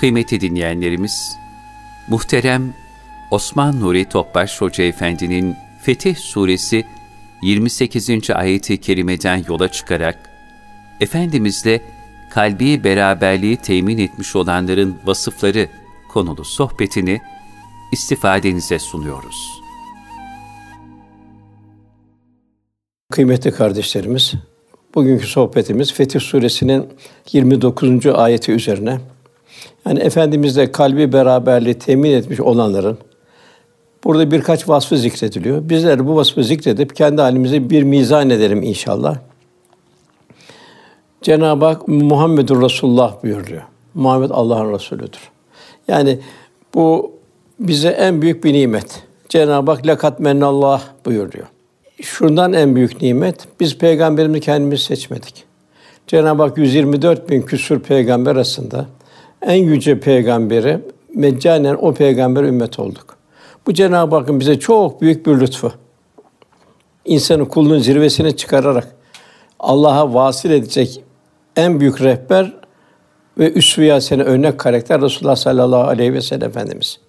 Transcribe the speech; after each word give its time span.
Kıymetli 0.00 0.40
dinleyenlerimiz, 0.40 1.36
muhterem 2.08 2.74
Osman 3.30 3.80
Nuri 3.80 4.04
Topbaş 4.04 4.60
Hoca 4.60 4.84
Efendi'nin 4.84 5.56
Fetih 5.82 6.16
Suresi 6.16 6.86
28. 7.42 8.30
ayeti 8.30 8.80
kerimeden 8.80 9.44
yola 9.48 9.72
çıkarak, 9.72 10.30
Efendimizle 11.00 11.80
kalbi 12.30 12.84
beraberliği 12.84 13.56
temin 13.56 13.98
etmiş 13.98 14.36
olanların 14.36 14.96
vasıfları 15.04 15.68
konulu 16.08 16.44
sohbetini 16.44 17.20
istifadenize 17.92 18.78
sunuyoruz. 18.78 19.62
Kıymetli 23.10 23.52
kardeşlerimiz, 23.52 24.34
bugünkü 24.94 25.26
sohbetimiz 25.26 25.92
Fetih 25.92 26.20
Suresinin 26.20 26.88
29. 27.32 28.06
ayeti 28.06 28.52
üzerine. 28.52 28.98
Yani 29.90 30.00
Efendimizle 30.00 30.72
kalbi 30.72 31.12
beraberliği 31.12 31.74
temin 31.74 32.10
etmiş 32.10 32.40
olanların 32.40 32.98
burada 34.04 34.30
birkaç 34.30 34.68
vasfı 34.68 34.96
zikrediliyor. 34.96 35.68
Bizler 35.68 36.06
bu 36.06 36.16
vasfı 36.16 36.44
zikredip 36.44 36.96
kendi 36.96 37.22
halimize 37.22 37.70
bir 37.70 37.82
mizan 37.82 38.30
edelim 38.30 38.62
inşallah. 38.62 39.18
Cenab-ı 41.22 41.64
Hak 41.64 41.88
Muhammedur 41.88 42.62
Resulullah 42.62 43.22
buyuruyor. 43.22 43.62
Muhammed 43.94 44.30
Allah'ın 44.30 44.72
Resulüdür. 44.72 45.30
Yani 45.88 46.18
bu 46.74 47.12
bize 47.60 47.88
en 47.88 48.22
büyük 48.22 48.44
bir 48.44 48.52
nimet. 48.52 49.02
Cenab-ı 49.28 49.70
Hak 49.70 49.86
lekat 49.86 50.20
mennallah 50.20 50.82
buyuruyor. 51.06 51.46
Şundan 52.02 52.52
en 52.52 52.76
büyük 52.76 53.02
nimet, 53.02 53.48
biz 53.60 53.78
peygamberimizi 53.78 54.40
kendimiz 54.40 54.80
seçmedik. 54.80 55.44
Cenab-ı 56.06 56.42
Hak 56.42 56.58
124 56.58 57.30
bin 57.30 57.42
küsur 57.42 57.80
peygamber 57.80 58.30
arasında 58.30 58.86
en 59.42 59.64
yüce 59.64 60.00
peygamberi 60.00 60.78
meccanen 61.14 61.74
o 61.74 61.94
peygamber 61.94 62.42
ümmet 62.42 62.78
olduk. 62.78 63.16
Bu 63.66 63.74
Cenab-ı 63.74 64.16
Hakk'ın 64.16 64.40
bize 64.40 64.58
çok 64.58 65.00
büyük 65.00 65.26
bir 65.26 65.40
lütfu. 65.40 65.72
İnsanı 67.04 67.48
kulluğun 67.48 67.78
zirvesine 67.78 68.36
çıkararak 68.36 68.96
Allah'a 69.58 70.14
vasıl 70.14 70.50
edecek 70.50 71.02
en 71.56 71.80
büyük 71.80 72.02
rehber 72.02 72.52
ve 73.38 73.52
üsve 73.52 74.00
sene 74.00 74.22
örnek 74.22 74.58
karakter 74.58 75.00
Resulullah 75.00 75.36
sallallahu 75.36 75.88
aleyhi 75.88 76.14
ve 76.14 76.20
sellem 76.20 76.48
Efendimiz. 76.48 77.00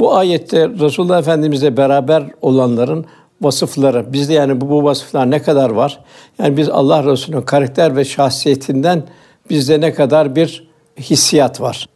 Bu 0.00 0.16
ayette 0.16 0.68
Resulullah 0.68 1.18
Efendimizle 1.18 1.76
beraber 1.76 2.24
olanların 2.42 3.06
vasıfları, 3.40 4.12
bizde 4.12 4.32
yani 4.32 4.60
bu, 4.60 4.70
bu 4.70 4.84
vasıflar 4.84 5.30
ne 5.30 5.42
kadar 5.42 5.70
var? 5.70 6.00
Yani 6.38 6.56
biz 6.56 6.68
Allah 6.68 7.04
Resulü'nün 7.04 7.42
karakter 7.42 7.96
ve 7.96 8.04
şahsiyetinden 8.04 9.02
bizde 9.50 9.80
ne 9.80 9.94
kadar 9.94 10.36
bir 10.36 10.68
hissiyat 11.00 11.60
var. 11.60 11.88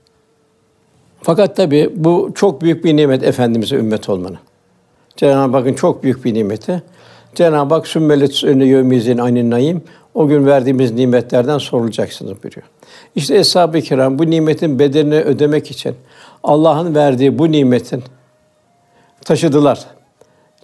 Fakat 1.23 1.57
tabi 1.57 1.91
bu 1.95 2.33
çok 2.35 2.63
büyük 2.63 2.85
bir 2.85 2.97
nimet 2.97 3.23
Efendimiz'e 3.23 3.77
ümmet 3.77 4.09
olmanın. 4.09 4.39
Cenab-ı 5.17 5.57
Hakk'ın 5.57 5.75
çok 5.75 6.03
büyük 6.03 6.25
bir 6.25 6.35
nimeti. 6.35 6.83
Cenab-ı 7.35 7.75
Hak 7.75 7.87
sümmelet 7.87 8.45
önüne 8.45 8.65
yevmizin 8.65 9.51
naim 9.51 9.83
o 10.15 10.27
gün 10.27 10.47
verdiğimiz 10.47 10.93
nimetlerden 10.93 11.59
sorulacaksınız 11.59 12.43
buyuruyor. 12.43 12.67
İşte 13.15 13.39
eshab-ı 13.39 13.81
kiram 13.81 14.19
bu 14.19 14.31
nimetin 14.31 14.79
bedelini 14.79 15.15
ödemek 15.15 15.71
için 15.71 15.95
Allah'ın 16.43 16.95
verdiği 16.95 17.39
bu 17.39 17.53
nimetin 17.53 18.03
taşıdılar. 19.25 19.81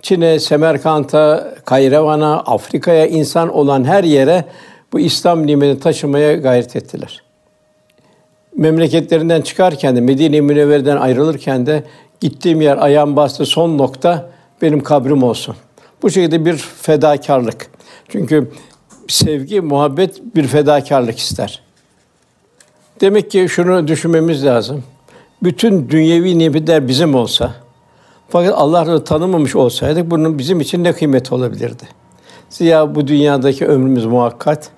Çin'e, 0.03 0.39
Semerkant'a, 0.39 1.55
Kayrevan'a, 1.65 2.41
Afrika'ya 2.41 3.07
insan 3.07 3.49
olan 3.49 3.85
her 3.85 4.05
yere 4.05 4.45
bu 4.93 5.01
İslam 5.01 5.47
nimetini 5.47 5.81
taşımaya 5.81 6.35
gayret 6.35 6.77
ettiler. 6.77 7.23
Memleketlerinden 8.57 9.43
çıkarken 9.43 9.97
de 9.97 10.01
Medine-i 10.01 10.43
Münevvere'den 10.43 10.97
ayrılırken 10.97 11.67
de 11.67 11.85
gittiğim 12.21 12.61
yer 12.61 12.77
ayağım 12.77 13.17
bastı 13.17 13.47
son 13.47 13.79
nokta 13.79 14.31
benim 14.63 14.83
kabrim 14.83 15.23
olsun. 15.23 15.57
Bu 16.03 16.11
şekilde 16.11 16.45
bir 16.45 16.57
fedakarlık. 16.57 17.71
Çünkü 18.09 18.51
sevgi, 19.09 19.61
muhabbet 19.61 20.35
bir 20.37 20.47
fedakarlık 20.47 21.19
ister. 21.19 21.63
Demek 23.01 23.31
ki 23.31 23.47
şunu 23.49 23.89
düşünmemiz 23.89 24.45
lazım. 24.45 24.85
Bütün 25.43 25.91
dünyevi 25.91 26.39
nimetler 26.39 26.89
bizim 26.89 27.15
olsa, 27.15 27.55
fakat 28.29 28.55
Allah'ı 28.57 29.05
tanımamış 29.05 29.57
olsaydık 29.57 30.11
bunun 30.11 30.39
bizim 30.39 30.61
için 30.61 30.85
ne 30.85 30.93
kıymeti 30.93 31.35
olabilirdi? 31.35 31.85
Ziya 32.51 32.95
bu 32.95 33.07
dünyadaki 33.07 33.67
ömrümüz 33.67 34.07
muhakkat, 34.07 34.71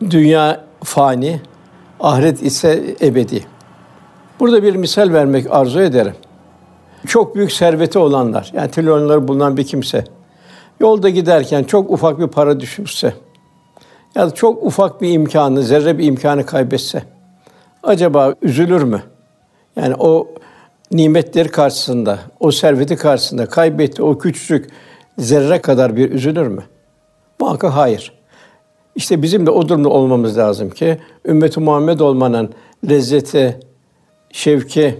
dünya 0.00 0.64
fani, 0.84 1.40
ahiret 2.00 2.42
ise 2.42 2.96
ebedi. 3.00 3.44
Burada 4.40 4.62
bir 4.62 4.76
misal 4.76 5.12
vermek 5.12 5.46
arzu 5.50 5.80
ederim. 5.80 6.14
Çok 7.06 7.36
büyük 7.36 7.52
serveti 7.52 7.98
olanlar, 7.98 8.50
yani 8.54 8.70
trilyonları 8.70 9.28
bulunan 9.28 9.56
bir 9.56 9.64
kimse, 9.64 10.04
yolda 10.80 11.08
giderken 11.08 11.64
çok 11.64 11.90
ufak 11.90 12.18
bir 12.18 12.26
para 12.26 12.60
düşürse, 12.60 13.14
ya 14.14 14.26
da 14.26 14.34
çok 14.34 14.62
ufak 14.62 15.00
bir 15.00 15.12
imkanı, 15.12 15.62
zerre 15.62 15.98
bir 15.98 16.04
imkanı 16.04 16.46
kaybetse, 16.46 17.02
acaba 17.82 18.34
üzülür 18.42 18.82
mü? 18.82 19.02
Yani 19.76 19.94
o 19.94 20.28
nimetleri 20.90 21.48
karşısında, 21.48 22.18
o 22.40 22.50
serveti 22.50 22.96
karşısında 22.96 23.46
kaybetti 23.46 24.02
o 24.02 24.18
küçücük 24.18 24.70
zerre 25.18 25.60
kadar 25.60 25.96
bir 25.96 26.10
üzülür 26.10 26.46
mü? 26.46 26.62
Muhakkak 27.40 27.72
hayır. 27.72 28.15
İşte 28.96 29.22
bizim 29.22 29.46
de 29.46 29.50
o 29.50 29.68
durumda 29.68 29.88
olmamız 29.88 30.38
lazım 30.38 30.70
ki 30.70 30.98
ümmet 31.26 31.56
Muhammed 31.56 32.00
olmanın 32.00 32.50
lezzeti, 32.88 33.60
şevki, 34.32 34.98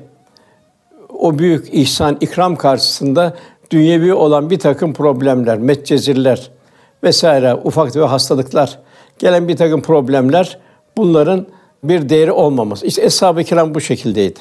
o 1.18 1.38
büyük 1.38 1.74
ihsan, 1.74 2.16
ikram 2.20 2.56
karşısında 2.56 3.34
dünyevi 3.70 4.14
olan 4.14 4.50
bir 4.50 4.58
takım 4.58 4.92
problemler, 4.92 5.58
metcezirler 5.58 6.50
vesaire, 7.02 7.54
ufak 7.54 7.96
ve 7.96 8.04
hastalıklar, 8.04 8.78
gelen 9.18 9.48
bir 9.48 9.56
takım 9.56 9.82
problemler 9.82 10.58
bunların 10.96 11.46
bir 11.84 12.08
değeri 12.08 12.32
olmaması. 12.32 12.86
İşte 12.86 13.02
Eshab-ı 13.02 13.44
Kiram 13.44 13.74
bu 13.74 13.80
şekildeydi. 13.80 14.40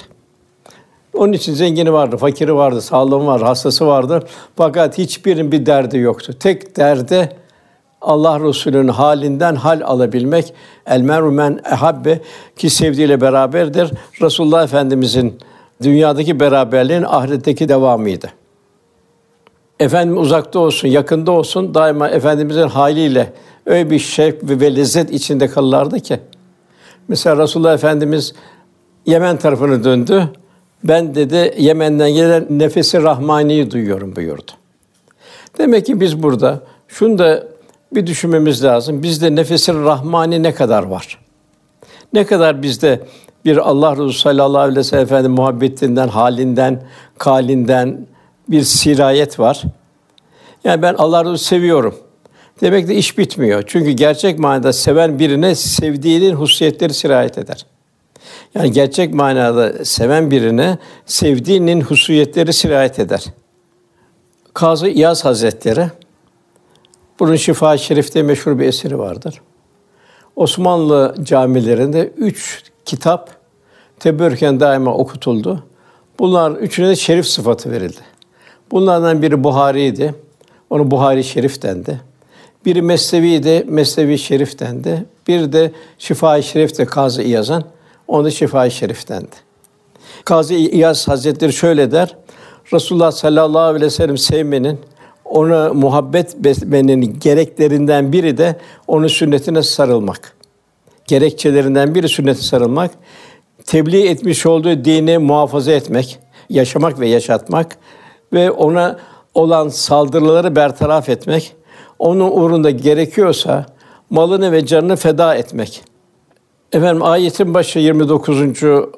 Onun 1.14 1.34
için 1.34 1.54
zengini 1.54 1.94
vardı, 1.94 2.18
fakiri 2.18 2.56
vardı, 2.56 2.82
sağlığı 2.82 3.26
vardı, 3.26 3.46
hastası 3.46 3.88
vardı. 3.88 4.24
Fakat 4.56 4.98
hiçbirinin 4.98 5.52
bir 5.52 5.66
derdi 5.66 5.98
yoktu. 5.98 6.34
Tek 6.40 6.78
derdi 6.78 7.30
Allah 8.06 8.40
Resulü'nün 8.40 8.88
halinden 8.88 9.56
hal 9.56 9.82
alabilmek. 9.86 10.54
El 10.86 11.02
meru 11.02 11.32
men 11.32 11.60
ehabbe 11.72 12.20
ki 12.56 12.70
sevdiğiyle 12.70 13.22
beraberdir. 13.22 13.92
Resulullah 14.22 14.64
Efendimizin 14.64 15.40
dünyadaki 15.84 16.40
beraberliğin 16.40 17.04
ahiretteki 17.04 17.70
devamıydı. 17.70 18.30
Efendim 19.80 20.18
uzakta 20.18 20.60
olsun, 20.60 20.88
yakında 20.88 21.32
olsun 21.32 21.74
daima 21.74 22.10
efendimizin 22.10 22.68
haliyle 22.68 23.34
öyle 23.66 23.90
bir 23.90 24.00
şevk 24.00 24.44
ve 24.44 24.76
lezzet 24.76 25.12
içinde 25.12 25.48
kalırlardı 25.48 26.00
ki. 26.00 26.20
Mesela 27.08 27.44
Resulullah 27.44 27.74
Efendimiz 27.74 28.34
Yemen 29.06 29.38
tarafını 29.38 29.84
döndü. 29.84 30.30
Ben 30.84 31.16
dedi 31.16 31.54
Yemen'den 31.58 32.12
gelen 32.12 32.46
nefesi 32.50 33.04
rahmaniyi 33.04 33.72
duyuyorum 33.72 34.16
buyurdu. 34.16 34.52
Demek 35.58 35.86
ki 35.86 36.00
biz 36.00 36.24
burada 36.24 36.62
şunu 36.88 37.18
da 37.18 37.48
bir 37.94 38.08
düşünmemiz 38.08 38.64
lazım. 38.64 39.04
Bizde 39.04 39.36
nefesi 39.36 39.74
rahmani 39.74 40.44
ne 40.44 40.54
kadar 40.54 40.84
var? 40.84 41.20
Ne 42.14 42.26
kadar 42.26 42.62
bizde 42.62 43.02
bir 43.46 43.58
Allah 43.58 43.92
Resulü 43.92 44.14
sallallahu 44.14 44.62
aleyhi 44.62 44.78
ve 44.80 44.84
sellem 44.84 45.04
Efendi 45.04 45.28
muhabbetinden, 45.28 46.08
halinden, 46.08 46.84
kalinden 47.18 48.08
bir 48.50 48.62
sirayet 48.62 49.40
var. 49.40 49.64
Yani 50.64 50.82
ben 50.82 50.94
Allah 50.94 51.22
Resulü 51.22 51.38
seviyorum. 51.38 51.96
Demek 52.62 52.88
de 52.88 52.96
iş 52.96 53.18
bitmiyor. 53.18 53.64
Çünkü 53.68 53.92
gerçek 53.92 54.40
manada 54.40 54.74
seven 54.74 55.20
birine 55.20 55.56
sevdiğinin 55.56 56.34
hususiyetleri 56.36 56.94
sirayet 56.94 57.38
eder. 57.38 57.66
Yani 58.56 58.72
gerçek 58.72 59.14
manada 59.14 59.86
seven 59.86 60.32
birine 60.32 60.78
sevdiğinin 61.06 61.82
hususiyetleri 61.82 62.54
sirayet 62.54 63.00
eder. 63.00 63.26
Kazı 64.54 64.88
İyaz 64.88 65.26
Hazretleri 65.26 65.88
bunun 67.20 67.36
Şifa-i 67.36 67.80
Şerif'te 67.80 68.24
meşhur 68.24 68.60
bir 68.60 68.66
eseri 68.66 69.00
vardır. 69.00 69.42
Osmanlı 70.36 71.16
camilerinde 71.24 72.08
üç 72.18 72.64
kitap 72.86 73.30
teberrüken 74.00 74.60
daima 74.60 74.94
okutuldu. 74.94 75.64
Bunlar 76.20 76.52
üçüne 76.52 76.90
de 76.90 76.96
şerif 76.96 77.28
sıfatı 77.28 77.72
verildi. 77.72 78.02
Bunlardan 78.72 79.22
biri 79.22 79.44
Buhari'ydi. 79.44 80.16
Onu 80.70 80.92
Buhari 80.92 81.24
Şerif 81.24 81.62
dendi. 81.62 82.02
Biri 82.66 82.82
Mesnevi'ydi, 82.82 83.66
Mesnevi 83.68 84.18
Şerif 84.18 84.60
dendi. 84.60 85.06
Bir 85.28 85.54
de 85.54 85.72
Şifa-i 85.98 86.44
Şerif'te 86.44 86.86
Kazı 86.86 87.22
İyaz'ın. 87.22 87.64
Onu 88.08 88.26
da 88.26 88.32
Şifa-i 88.32 88.72
Şerif 88.72 89.10
dendi. 89.10 89.36
Kazı 90.26 90.54
İyaz 90.54 91.08
Hazretleri 91.08 91.54
şöyle 91.54 91.92
der. 91.92 92.16
Resulullah 92.74 93.12
sallallahu 93.12 93.62
aleyhi 93.62 93.86
ve 93.86 93.90
sellem 93.90 94.18
sevmenin, 94.18 94.80
ona 95.36 95.74
muhabbet 95.74 96.36
besmenin 96.44 97.20
gereklerinden 97.20 98.12
biri 98.12 98.38
de 98.38 98.56
onun 98.88 99.08
sünnetine 99.08 99.64
sarılmak. 99.64 100.36
gerekçelerinden 101.08 101.96
biri 101.96 102.10
sünnete 102.10 102.42
sarılmak. 102.42 102.92
Tebliğ 103.66 104.08
etmiş 104.08 104.46
olduğu 104.46 104.86
dini 104.86 105.18
muhafaza 105.18 105.72
etmek, 105.72 106.20
yaşamak 106.50 107.00
ve 107.00 107.08
yaşatmak 107.08 107.78
ve 108.34 108.52
ona 108.52 109.00
olan 109.34 109.68
saldırıları 109.68 110.56
bertaraf 110.56 111.10
etmek, 111.10 111.56
onun 112.00 112.32
uğrunda 112.32 112.70
gerekiyorsa 112.70 113.66
malını 114.10 114.52
ve 114.52 114.66
canını 114.66 114.96
feda 114.96 115.36
etmek. 115.36 115.82
Efendim 116.72 117.04
ayetin 117.04 117.54
başı 117.54 117.80
29. 117.80 118.38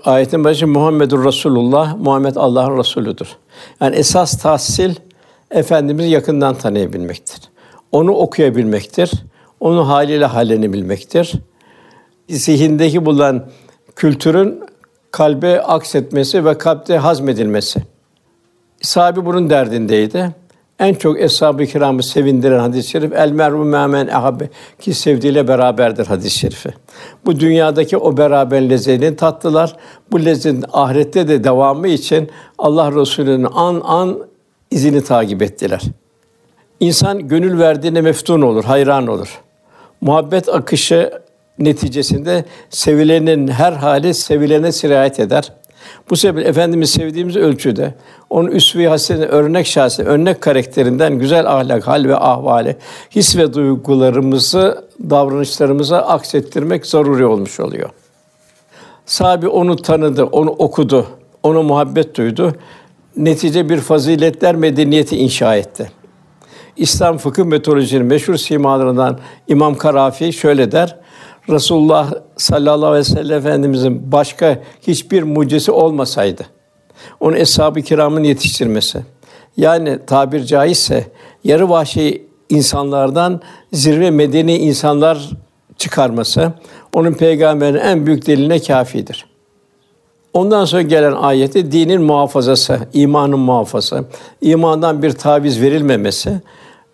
ayetin 0.06 0.44
başı 0.44 0.68
Muhammedur 0.68 1.26
Resulullah, 1.26 1.98
Muhammed 1.98 2.36
Allah'ın 2.36 2.78
Resulüdür. 2.78 3.30
Yani 3.82 3.96
esas 3.96 4.42
tahsil 4.42 4.96
efendimizi 5.52 6.10
yakından 6.10 6.56
tanıyabilmektir. 6.56 7.40
Onu 7.92 8.12
okuyabilmektir. 8.12 9.12
Onun 9.60 9.84
haliyle 9.84 10.26
halini 10.26 10.74
bilmektir. 10.74 11.34
Zihindeki 12.30 13.06
bulunan 13.06 13.46
kültürün 13.96 14.64
kalbe 15.12 15.62
aksetmesi 15.62 16.46
ve 16.46 16.58
kalpte 16.58 16.98
hazmedilmesi. 16.98 17.82
Sahabi 18.82 19.26
bunun 19.26 19.50
derdindeydi. 19.50 20.32
En 20.80 20.94
çok 20.94 21.22
eshab-ı 21.22 21.66
kiramı 21.66 22.04
sevindiren 22.04 22.60
hadis-i 22.60 22.90
şerif 22.90 23.14
el 23.14 23.32
mer'u 23.32 23.66
me'men 23.66 24.08
ehabbe 24.08 24.50
ki 24.80 24.94
sevdiğiyle 24.94 25.48
beraberdir 25.48 26.06
hadis-i 26.06 26.40
şerifi. 26.40 26.70
Bu 27.26 27.40
dünyadaki 27.40 27.98
o 27.98 28.18
beraber 28.18 28.70
lezzetini 28.70 29.16
tattılar. 29.16 29.76
Bu 30.12 30.26
lezzetin 30.26 30.66
ahirette 30.74 31.28
de 31.28 31.44
devamı 31.44 31.88
için 31.88 32.30
Allah 32.58 32.92
Resulü'nün 32.96 33.48
an 33.54 33.82
an 33.86 34.20
izini 34.72 35.04
takip 35.04 35.42
ettiler. 35.42 35.82
İnsan 36.80 37.28
gönül 37.28 37.60
verdiğine 37.60 38.02
meftun 38.02 38.42
olur, 38.42 38.64
hayran 38.64 39.08
olur. 39.08 39.42
Muhabbet 40.02 40.50
akışı 40.50 41.12
neticesinde 41.60 42.46
sevilenin 42.70 43.48
her 43.48 43.74
hali 43.74 44.14
sevilene 44.14 44.72
sirayet 44.72 45.20
eder. 45.20 45.54
Bu 46.10 46.16
sebeple 46.16 46.48
Efendimiz 46.48 46.90
sevdiğimiz 46.90 47.36
ölçüde 47.36 47.94
onun 48.30 48.48
üsve-i 48.48 48.88
hasene 48.88 49.26
örnek 49.26 49.68
şahsi, 49.68 50.04
örnek 50.04 50.42
karakterinden 50.42 51.20
güzel 51.20 51.52
ahlak, 51.54 51.88
hal 51.88 52.04
ve 52.04 52.18
ahvali, 52.18 52.78
his 53.12 53.38
ve 53.38 53.54
duygularımızı 53.54 54.84
davranışlarımıza 55.10 55.98
aksettirmek 55.98 56.86
zaruri 56.86 57.26
olmuş 57.26 57.60
oluyor. 57.60 57.90
Sahabi 59.06 59.48
onu 59.48 59.76
tanıdı, 59.76 60.24
onu 60.24 60.50
okudu, 60.50 61.08
ona 61.44 61.62
muhabbet 61.62 62.18
duydu. 62.18 62.56
Netice 63.18 63.70
bir 63.70 63.78
faziletler 63.78 64.56
medeniyeti 64.56 65.18
inşa 65.18 65.56
etti. 65.56 65.92
İslam 66.78 67.18
fıkıh 67.18 67.44
metodolojinin 67.44 68.06
meşhur 68.06 68.38
simalarından 68.38 69.20
İmam 69.48 69.76
Karafi 69.76 70.34
şöyle 70.34 70.72
der: 70.72 70.96
Resulullah 71.50 72.14
sallallahu 72.38 72.90
aleyhi 72.90 73.10
ve 73.10 73.16
sellem 73.16 73.38
Efendimizin 73.38 74.12
başka 74.12 74.60
hiçbir 74.82 75.24
mucizesi 75.24 75.72
olmasaydı, 75.72 76.46
onu 77.20 77.38
eshab-ı 77.38 77.82
kiramın 77.82 78.24
yetiştirmesi, 78.24 79.00
yani 79.58 80.00
tabir 80.08 80.44
caizse 80.44 81.08
yarı 81.44 81.70
vahşi 81.70 82.28
insanlardan 82.50 83.42
zirve 83.74 84.12
medeni 84.12 84.58
insanlar 84.58 85.30
çıkarması, 85.78 86.54
onun 86.94 87.14
peygamberin 87.14 87.80
en 87.80 88.06
büyük 88.06 88.28
deliline 88.28 88.60
kafidir. 88.60 89.26
Ondan 90.38 90.66
sonra 90.66 90.82
gelen 90.82 91.12
ayeti 91.12 91.72
dinin 91.72 92.02
muhafazası, 92.02 92.80
imanın 92.94 93.40
muhafazası, 93.40 94.06
imandan 94.42 95.02
bir 95.02 95.12
taviz 95.12 95.62
verilmemesi, 95.62 96.42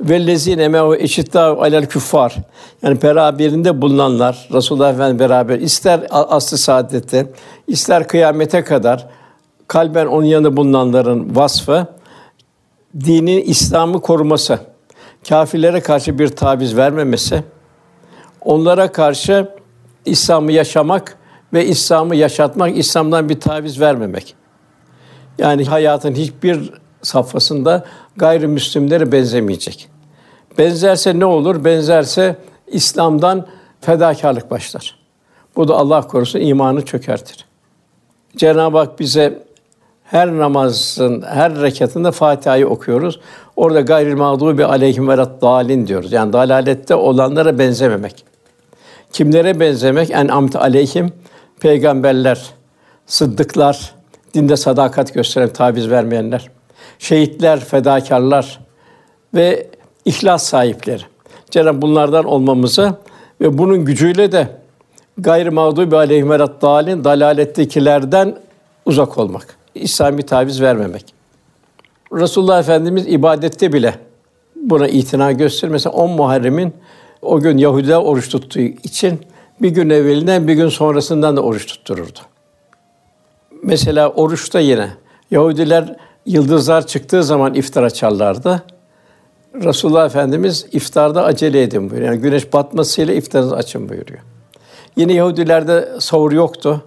ve 0.02 0.28
lezine 0.28 0.68
me'u 0.68 0.96
eşitta 0.96 1.42
alel 1.42 1.86
küffar. 1.86 2.36
Yani 2.82 3.02
beraberinde 3.02 3.82
bulunanlar 3.82 4.50
Resulullah 4.54 4.94
Efendimiz 4.94 5.20
beraber 5.20 5.60
ister 5.60 6.08
aslı 6.10 6.58
saadette 6.58 7.28
ister 7.68 8.08
kıyamete 8.08 8.64
kadar 8.64 9.08
kalben 9.68 10.06
onun 10.06 10.26
yanında 10.26 10.58
bulunanların 10.58 11.36
vasfı 11.36 11.88
dini 13.00 13.42
İslam'ı 13.42 14.02
koruması, 14.02 14.60
kâfirlere 15.30 15.80
karşı 15.82 16.20
bir 16.20 16.28
taviz 16.28 16.78
vermemesi, 16.78 17.44
onlara 18.42 18.92
karşı 18.92 19.48
İslam'ı 20.06 20.52
yaşamak 20.52 21.18
ve 21.54 21.66
İslam'ı 21.66 22.16
yaşatmak, 22.16 22.78
İslam'dan 22.78 23.30
bir 23.30 23.40
taviz 23.40 23.80
vermemek. 23.80 24.36
Yani 25.38 25.66
hayatın 25.66 26.14
hiçbir 26.14 26.72
safhasında 27.02 27.86
gayrimüslimlere 28.18 29.12
benzemeyecek. 29.12 29.90
Benzerse 30.58 31.20
ne 31.20 31.26
olur? 31.26 31.66
Benzerse 31.66 32.36
İslam'dan 32.68 33.48
fedakarlık 33.82 34.52
başlar. 34.52 34.96
Bu 35.56 35.68
da 35.68 35.76
Allah 35.76 36.02
korusun 36.02 36.40
imanı 36.40 36.86
çökertir. 36.86 37.46
Cenab-ı 38.38 38.78
Hak 38.78 39.00
bize 39.00 39.44
her 40.04 40.38
namazın 40.38 41.22
her 41.22 41.62
rekatında 41.62 42.12
Fatiha'yı 42.12 42.68
okuyoruz. 42.68 43.20
Orada 43.56 43.82
gayril 43.82 44.16
mağdubi 44.16 44.66
aleyhim 44.66 45.08
ve 45.08 45.18
dalin 45.18 45.88
diyoruz. 45.88 46.12
Yani 46.12 46.34
dalalette 46.34 46.96
olanlara 46.96 47.60
benzememek. 47.60 48.26
Kimlere 49.12 49.60
benzemek? 49.60 50.12
En 50.12 50.28
amt 50.28 50.56
aleyhim 50.56 51.14
peygamberler, 51.60 52.46
sıddıklar, 53.06 53.96
dinde 54.34 54.58
sadakat 54.58 55.14
gösteren, 55.14 55.50
taviz 55.50 55.90
vermeyenler, 55.90 56.50
şehitler, 57.00 57.60
fedakarlar 57.60 58.60
ve 59.34 59.68
ihlas 60.06 60.44
sahipleri. 60.44 61.04
Cenab-ı 61.52 61.82
bunlardan 61.82 62.26
olmamızı 62.26 62.96
ve 63.42 63.58
bunun 63.58 63.86
gücüyle 63.86 64.32
de 64.32 64.48
gayr 65.18 65.48
mağdubi 65.48 65.96
aleyhim 65.96 66.30
dalin 66.30 67.04
dalalettekilerden 67.04 68.36
uzak 68.86 69.18
olmak. 69.18 69.58
İslami 69.76 70.24
taviz 70.24 70.62
vermemek. 70.62 71.14
Resulullah 72.14 72.60
Efendimiz 72.60 73.08
ibadette 73.08 73.74
bile 73.74 73.96
buna 74.56 74.88
itina 74.88 75.32
gösterir. 75.32 75.72
Mesela 75.72 75.94
10 75.96 76.12
Muharrem'in 76.12 76.74
o 77.22 77.40
gün 77.40 77.58
Yahudiler 77.58 77.96
oruç 77.96 78.30
tuttuğu 78.30 78.60
için 78.60 79.20
bir 79.62 79.70
gün 79.70 79.90
evvelinden 79.90 80.48
bir 80.48 80.54
gün 80.54 80.70
sonrasından 80.70 81.38
da 81.38 81.42
oruç 81.42 81.66
tuttururdu. 81.66 82.20
Mesela 83.64 84.10
oruçta 84.10 84.60
yine 84.60 84.90
Yahudiler 85.32 85.96
yıldızlar 86.26 86.88
çıktığı 86.88 87.24
zaman 87.24 87.54
iftar 87.54 87.84
açarlardı. 87.84 88.64
Resulullah 89.54 90.06
Efendimiz 90.06 90.66
iftarda 90.72 91.24
acele 91.24 91.64
edin 91.64 91.90
buyuruyor. 91.90 92.12
Yani 92.12 92.22
güneş 92.22 92.54
batmasıyla 92.54 93.14
iftarınızı 93.14 93.56
açın 93.56 93.90
buyuruyor. 93.90 94.20
Yine 94.96 95.14
Yahudilerde 95.14 95.90
sahur 96.00 96.32
yoktu. 96.32 96.84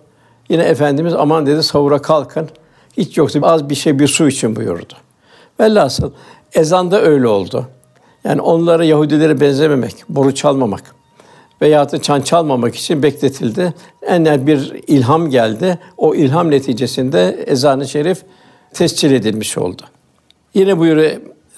Yine 0.49 0.63
Efendimiz 0.63 1.15
aman 1.15 1.47
dedi 1.47 1.63
sahura 1.63 2.03
kalkın. 2.03 2.49
Hiç 2.97 3.19
yoksa 3.19 3.41
az 3.43 3.71
bir 3.71 3.75
şey 3.75 3.99
bir 3.99 4.09
su 4.09 4.29
için 4.29 4.57
buyurdu. 4.57 4.95
Velhasıl 5.61 6.11
ezanda 6.55 7.01
öyle 7.03 7.29
oldu. 7.29 7.67
Yani 8.25 8.41
onlara 8.41 8.85
Yahudilere 8.85 9.41
benzememek, 9.41 9.95
boru 10.09 10.35
çalmamak 10.35 10.96
veya 11.63 11.93
da 11.93 12.03
çan 12.03 12.21
çalmamak 12.21 12.77
için 12.77 13.03
bekletildi. 13.03 13.75
Enel 14.07 14.47
bir 14.47 14.73
ilham 14.87 15.31
geldi. 15.31 15.79
O 15.97 16.15
ilham 16.15 16.51
neticesinde 16.51 17.45
ezan-ı 17.47 17.89
şerif 17.89 18.23
tescil 18.75 19.13
edilmiş 19.13 19.59
oldu. 19.59 19.83
Yine 20.55 20.79
buyuruyor 20.79 21.11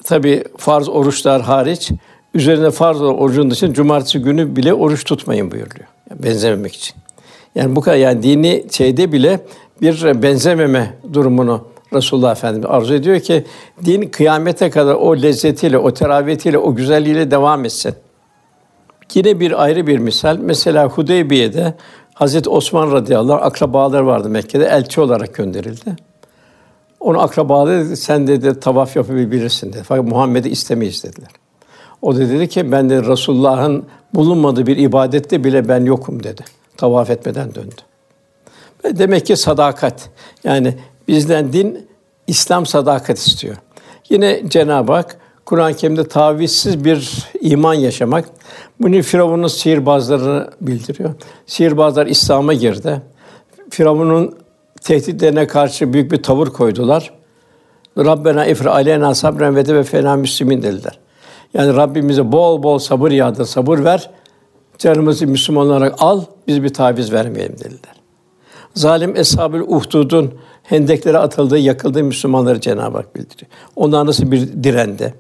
tabi 0.05 0.45
farz 0.57 0.89
oruçlar 0.89 1.43
hariç 1.43 1.91
üzerine 2.35 2.71
farz 2.71 3.03
olan 3.03 3.19
orucun 3.19 3.51
dışında 3.51 3.75
cumartesi 3.75 4.19
günü 4.19 4.57
bile 4.57 4.75
oruç 4.75 5.05
tutmayın 5.05 5.51
buyuruyor. 5.51 5.87
Yani 6.11 6.23
benzememek 6.23 6.75
için. 6.75 6.97
Yani 7.55 7.77
bu 7.77 7.81
kadar 7.81 7.97
yani 7.97 8.23
dini 8.23 8.65
şeyde 8.71 9.13
bile 9.13 9.41
bir 9.83 10.23
benzememe 10.23 10.95
durumunu 11.13 11.65
Resulullah 11.93 12.33
Efendimiz 12.33 12.67
arzu 12.71 12.95
ediyor 12.95 13.21
ki 13.21 13.45
din 13.85 14.03
kıyamete 14.03 14.71
kadar 14.71 14.95
o 14.95 15.17
lezzetiyle, 15.17 15.79
o 15.79 15.95
teraviyetiyle, 15.95 16.59
o 16.59 16.75
güzelliğiyle 16.75 17.31
devam 17.31 17.65
etsin. 17.65 17.95
Yine 19.15 19.41
bir 19.41 19.63
ayrı 19.63 19.87
bir 19.87 19.99
misal. 19.99 20.39
Mesela 20.39 20.89
Hudeybiye'de 20.89 21.75
Hazreti 22.15 22.51
Osman 22.51 22.93
radıyallahu 22.93 23.37
anh 23.37 23.47
akrabalar 23.47 24.01
vardı 24.01 24.29
Mekke'de 24.29 24.65
elçi 24.65 25.01
olarak 25.01 25.35
gönderildi. 25.35 25.97
Onu 27.01 27.21
akrabaları 27.21 27.87
dedi, 27.87 27.97
sen 27.97 28.27
dedi 28.27 28.61
tavaf 28.61 28.97
yapabilirsin 28.97 29.73
dedi. 29.73 29.83
Fakat 29.85 30.05
Muhammed'i 30.05 30.49
istemeyiz 30.49 31.05
dediler. 31.05 31.29
O 32.03 32.17
da 32.17 32.19
dedi 32.19 32.49
ki 32.49 32.73
ben 32.73 32.91
de 32.91 33.03
Resulullah'ın 33.03 33.85
bulunmadığı 34.15 34.67
bir 34.67 34.77
ibadette 34.77 35.45
bile 35.45 35.69
ben 35.69 35.85
yokum 35.85 36.23
dedi. 36.23 36.45
Tavaf 36.77 37.11
etmeden 37.11 37.55
döndü. 37.55 37.75
Demek 38.85 39.27
ki 39.27 39.37
sadakat. 39.37 40.11
Yani 40.45 40.75
bizden 41.09 41.53
din 41.53 41.89
İslam 42.27 42.67
sadakat 42.67 43.19
istiyor. 43.19 43.57
Yine 44.11 44.43
Cenab-ı 44.49 44.93
Hak 44.93 45.19
Kur'an-ı 45.45 45.75
Kerim'de 45.75 46.09
tavizsiz 46.09 46.85
bir 46.85 47.27
iman 47.41 47.75
yaşamak. 47.75 48.25
Bunu 48.81 49.03
Firavun'un 49.03 49.49
sihirbazlarını 49.49 50.51
bildiriyor. 50.61 51.15
Sihirbazlar 51.47 52.07
İslam'a 52.07 52.55
girdi. 52.55 53.03
Firavun'un 53.71 54.35
tehditlerine 54.81 55.47
karşı 55.47 55.93
büyük 55.93 56.13
bir 56.13 56.23
tavır 56.23 56.47
koydular. 56.47 57.13
Rabbena 57.99 58.47
ifra 58.47 58.73
aleyna 58.73 59.15
sabren 59.15 59.57
ve 59.57 59.75
ve 59.75 59.83
fena 59.83 60.17
müslimin 60.17 60.63
dediler. 60.63 60.99
Yani 61.55 61.77
Rabbimize 61.77 62.33
bol 62.33 62.63
bol 62.63 62.79
sabır 62.79 63.11
yağdır, 63.11 63.45
sabır 63.45 63.85
ver. 63.85 64.11
Canımızı 64.79 65.27
Müslüman 65.27 65.67
olarak 65.67 65.95
al, 65.99 66.23
biz 66.47 66.63
bir 66.63 66.75
taviz 66.75 67.13
vermeyelim 67.13 67.59
dediler. 67.59 67.95
Zalim 68.75 69.17
Eshab-ül 69.17 69.61
Uhdud'un 69.61 70.35
hendeklere 70.63 71.19
atıldığı, 71.19 71.59
yakıldığı 71.59 72.05
Müslümanları 72.05 72.61
Cenab-ı 72.61 72.97
Hak 72.97 73.17
bildiriyor. 73.17 73.51
Onlar 73.77 74.07
nasıl 74.07 74.31
bir 74.31 74.65
direndi. 74.65 75.15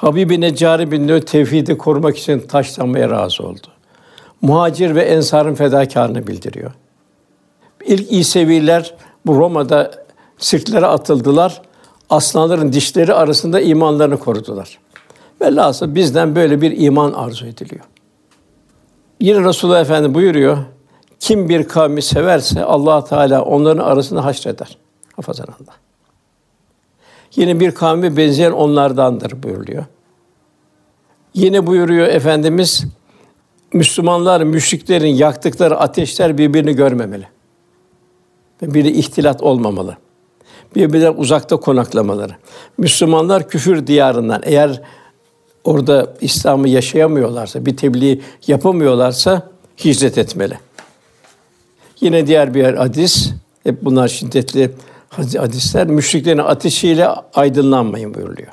Habibi 0.00 0.40
Neccari 0.40 0.90
bin 0.90 1.08
Nö 1.08 1.20
tevhidi 1.20 1.78
korumak 1.78 2.18
için 2.18 2.40
taşlanmaya 2.40 3.10
razı 3.10 3.42
oldu. 3.42 3.66
Muhacir 4.42 4.94
ve 4.94 5.02
ensarın 5.02 5.54
fedakarını 5.54 6.26
bildiriyor. 6.26 6.72
İlk 7.86 8.12
İseviler 8.12 8.94
bu 9.26 9.36
Roma'da 9.36 9.90
sirklere 10.38 10.86
atıldılar. 10.86 11.62
Aslanların 12.10 12.72
dişleri 12.72 13.14
arasında 13.14 13.60
imanlarını 13.60 14.18
korudular. 14.18 14.78
Velhasıl 15.40 15.94
bizden 15.94 16.36
böyle 16.36 16.60
bir 16.60 16.80
iman 16.80 17.12
arzu 17.12 17.46
ediliyor. 17.46 17.84
Yine 19.20 19.44
Resulullah 19.44 19.80
Efendi 19.80 20.14
buyuruyor. 20.14 20.58
Kim 21.18 21.48
bir 21.48 21.68
kavmi 21.68 22.02
severse 22.02 22.64
Allah 22.64 23.04
Teala 23.04 23.42
onların 23.42 23.84
arasında 23.84 24.24
haşreder. 24.24 24.78
Hafazan 25.16 25.46
Allah. 25.46 25.89
Yine 27.36 27.60
bir 27.60 27.70
kavmi 27.70 28.16
benzeyen 28.16 28.50
onlardandır 28.50 29.42
buyuruyor. 29.42 29.84
Yine 31.34 31.66
buyuruyor 31.66 32.06
Efendimiz 32.06 32.84
Müslümanlar 33.72 34.40
müşriklerin 34.40 35.14
yaktıkları 35.14 35.78
ateşler 35.78 36.38
birbirini 36.38 36.72
görmemeli. 36.76 37.26
Ve 38.62 38.74
biri 38.74 38.90
ihtilat 38.90 39.42
olmamalı. 39.42 39.96
Birbirinden 40.76 41.14
uzakta 41.16 41.56
konaklamaları. 41.56 42.32
Müslümanlar 42.78 43.48
küfür 43.48 43.86
diyarından 43.86 44.42
eğer 44.44 44.82
orada 45.64 46.14
İslam'ı 46.20 46.68
yaşayamıyorlarsa, 46.68 47.66
bir 47.66 47.76
tebliğ 47.76 48.20
yapamıyorlarsa 48.46 49.50
hicret 49.84 50.18
etmeli. 50.18 50.58
Yine 52.00 52.26
diğer 52.26 52.54
bir 52.54 52.74
hadis, 52.74 53.30
hep 53.64 53.84
bunlar 53.84 54.08
şiddetli 54.08 54.70
hadisler, 55.10 55.86
müşriklerin 55.86 56.38
ateşiyle 56.38 57.08
aydınlanmayın 57.34 58.14
buyuruyor. 58.14 58.48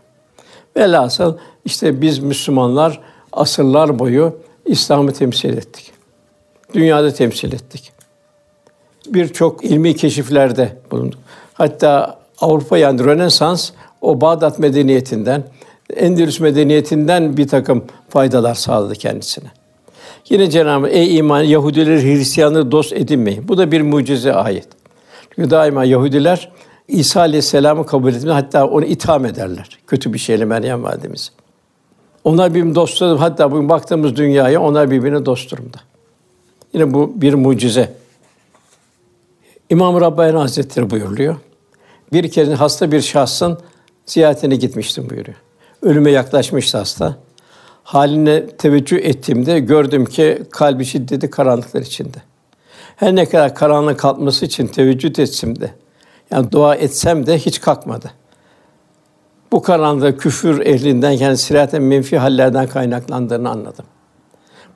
Velhasıl 0.77 1.37
işte 1.65 2.01
biz 2.01 2.19
Müslümanlar 2.19 3.01
asırlar 3.33 3.99
boyu 3.99 4.37
İslam'ı 4.65 5.13
temsil 5.13 5.57
ettik. 5.57 5.91
Dünyada 6.73 7.13
temsil 7.13 7.53
ettik. 7.53 7.91
Birçok 9.07 9.63
ilmi 9.63 9.95
keşiflerde 9.95 10.77
bulunduk. 10.91 11.19
Hatta 11.53 12.19
Avrupa 12.41 12.77
yani 12.77 13.03
Rönesans 13.03 13.71
o 14.01 14.21
Bağdat 14.21 14.59
medeniyetinden, 14.59 15.43
Endülüs 15.95 16.39
medeniyetinden 16.39 17.37
bir 17.37 17.47
takım 17.47 17.85
faydalar 18.09 18.55
sağladı 18.55 18.93
kendisine. 18.93 19.47
Yine 20.29 20.49
Cenab-ı 20.49 20.87
ey 20.87 21.17
iman 21.17 21.41
Yahudileri 21.41 22.03
Hristiyanları 22.03 22.71
dost 22.71 22.93
edinmeyin. 22.93 23.47
Bu 23.47 23.57
da 23.57 23.71
bir 23.71 23.81
mucize 23.81 24.33
ayet. 24.33 24.67
Çünkü 25.37 25.51
daima 25.51 25.83
Yahudiler 25.83 26.51
İsa 26.87 27.19
Aleyhisselam'ı 27.19 27.85
kabul 27.85 28.13
etmiyor. 28.13 28.35
Hatta 28.35 28.67
onu 28.67 28.85
itham 28.85 29.25
ederler. 29.25 29.79
Kötü 29.87 30.13
bir 30.13 30.19
şeyle 30.19 30.45
Meryem 30.45 30.83
validemiz. 30.83 31.31
Onlar 32.23 32.53
birbirine 32.53 32.75
dost 32.75 33.01
Hatta 33.01 33.51
bugün 33.51 33.69
baktığımız 33.69 34.15
dünyaya 34.15 34.61
onlar 34.61 34.91
birbirine 34.91 35.25
dost 35.25 35.51
durumda. 35.51 35.77
Yine 36.73 36.93
bu 36.93 37.13
bir 37.15 37.33
mucize. 37.33 37.93
İmam 39.69 40.01
Rabbani 40.01 40.37
Hazretleri 40.37 40.89
buyuruyor. 40.89 41.35
Bir 42.13 42.31
kere 42.31 42.53
hasta 42.53 42.91
bir 42.91 43.01
şahsın 43.01 43.59
ziyaretine 44.05 44.55
gitmiştim 44.55 45.09
buyuruyor. 45.09 45.37
Ölüme 45.81 46.11
yaklaşmıştı 46.11 46.77
hasta. 46.77 47.15
Haline 47.83 48.47
teveccüh 48.47 48.97
ettiğimde 48.97 49.59
gördüm 49.59 50.05
ki 50.05 50.43
kalbi 50.51 50.85
şiddeti 50.85 51.29
karanlıklar 51.29 51.81
içinde. 51.81 52.17
Her 52.97 53.15
ne 53.15 53.25
kadar 53.25 53.55
karanlık 53.55 53.99
kalkması 53.99 54.45
için 54.45 54.67
teveccüh 54.67 55.19
etsem 55.19 55.59
de, 55.59 55.71
yani 56.31 56.51
dua 56.51 56.75
etsem 56.75 57.25
de 57.25 57.37
hiç 57.37 57.61
kalkmadı. 57.61 58.11
Bu 59.51 59.61
karanlıkta 59.61 60.17
küfür 60.17 60.65
ehlinden 60.65 61.11
yani 61.11 61.37
siraten 61.37 61.81
menfi 61.81 62.17
hallerden 62.17 62.67
kaynaklandığını 62.67 63.49
anladım. 63.49 63.85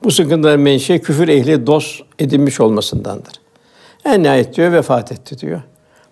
Bu 0.04 0.10
sıkıntıların 0.10 0.60
menşei 0.60 1.00
küfür 1.00 1.28
ehli 1.28 1.66
dost 1.66 2.02
edinmiş 2.18 2.60
olmasındandır. 2.60 3.32
En 4.04 4.22
nihayet 4.22 4.56
diyor 4.56 4.72
vefat 4.72 5.12
etti 5.12 5.38
diyor. 5.38 5.60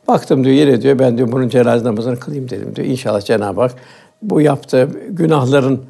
Baktım 0.09 0.45
diyor 0.45 0.57
yine 0.57 0.83
diyor 0.83 0.99
ben 0.99 1.17
diyor 1.17 1.33
bunun 1.33 1.49
cenaze 1.49 1.85
namazını 1.85 2.19
kılayım 2.21 2.51
dedim 2.51 2.77
diyor. 2.77 2.89
İnşallah 2.89 3.21
Cenab-ı 3.21 3.61
Hak 3.61 3.75
bu 4.23 4.41
yaptığı 4.41 4.91
günahların 5.09 5.85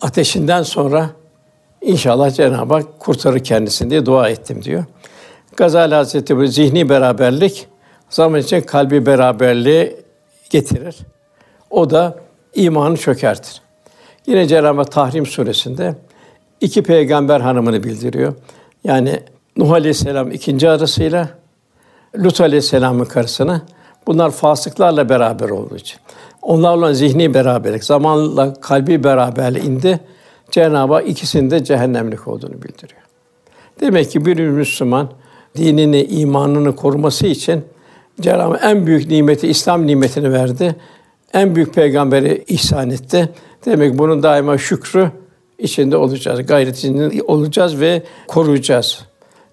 ateşinden 0.00 0.62
sonra 0.62 1.10
inşallah 1.82 2.30
Cenab-ı 2.30 2.74
Hak 2.74 3.00
kurtarır 3.00 3.44
kendisini 3.44 3.90
diye 3.90 4.06
dua 4.06 4.28
ettim 4.28 4.62
diyor. 4.62 4.84
Gazali 5.60 5.94
Hazretleri 5.94 6.38
bu 6.38 6.46
zihni 6.46 6.88
beraberlik 6.88 7.66
zaman 8.10 8.40
için 8.40 8.60
kalbi 8.60 9.06
beraberliği 9.06 9.96
getirir. 10.50 10.96
O 11.70 11.90
da 11.90 12.16
imanı 12.54 12.96
çökertir. 12.96 13.62
Yine 14.26 14.46
Cenab-ı 14.46 14.84
Tahrim 14.84 15.26
suresinde 15.26 15.94
iki 16.60 16.82
peygamber 16.82 17.40
hanımını 17.40 17.84
bildiriyor. 17.84 18.34
Yani 18.84 19.20
Nuh 19.56 19.70
Aleyhisselam 19.72 20.30
ikinci 20.30 20.70
arasıyla 20.70 21.28
Lut 22.18 22.40
Aleyhisselam'ın 22.40 23.04
karısını 23.04 23.62
bunlar 24.06 24.30
fasıklarla 24.30 25.08
beraber 25.08 25.50
olduğu 25.50 25.76
için. 25.76 25.98
Onlarla 26.42 26.94
zihni 26.94 27.34
beraberlik, 27.34 27.84
zamanla 27.84 28.54
kalbi 28.54 29.04
beraberlik 29.04 29.64
indi. 29.64 30.00
Cenab-ı 30.50 30.94
Hak 30.94 31.08
ikisinin 31.08 31.50
de 31.50 31.64
cehennemlik 31.64 32.28
olduğunu 32.28 32.62
bildiriyor. 32.62 33.02
Demek 33.80 34.10
ki 34.10 34.26
bir 34.26 34.38
Müslüman 34.38 35.10
dinini, 35.56 36.04
imanını 36.04 36.76
koruması 36.76 37.26
için 37.26 37.64
Cenab-ı 38.20 38.56
en 38.62 38.86
büyük 38.86 39.10
nimeti 39.10 39.48
İslam 39.48 39.86
nimetini 39.86 40.32
verdi. 40.32 40.76
En 41.32 41.54
büyük 41.54 41.74
peygamberi 41.74 42.44
ihsan 42.48 42.90
etti. 42.90 43.28
Demek 43.64 43.98
bunun 43.98 44.22
daima 44.22 44.58
şükrü 44.58 45.10
içinde 45.58 45.96
olacağız, 45.96 46.46
gayret 46.46 46.84
olacağız 47.28 47.80
ve 47.80 48.02
koruyacağız. 48.28 49.04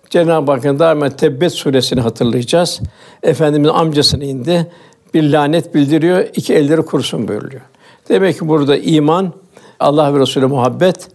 Cenab-ı 0.10 0.51
Hakk'ın 0.51 0.80
daima 0.80 1.10
Tebbet 1.10 1.51
suresini 1.51 2.01
hatırlayacağız. 2.01 2.82
Efendimiz 3.24 3.70
amcasını 3.70 4.25
indi. 4.25 4.68
Bir 5.13 5.32
lanet 5.32 5.75
bildiriyor, 5.75 6.25
iki 6.36 6.54
elleri 6.54 6.82
kurusun 6.82 7.27
buyuruyor. 7.27 7.62
Demek 8.10 8.39
ki 8.39 8.48
burada 8.48 8.77
iman, 8.77 9.34
Allah 9.80 10.13
ve 10.13 10.20
Resulü 10.20 10.48
muhabbet, 10.48 11.08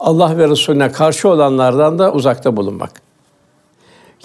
Allah 0.00 0.38
ve 0.38 0.48
Resulüne 0.48 0.92
karşı 0.92 1.28
olanlardan 1.28 1.98
da 1.98 2.12
uzakta 2.12 2.56
bulunmak. 2.56 3.11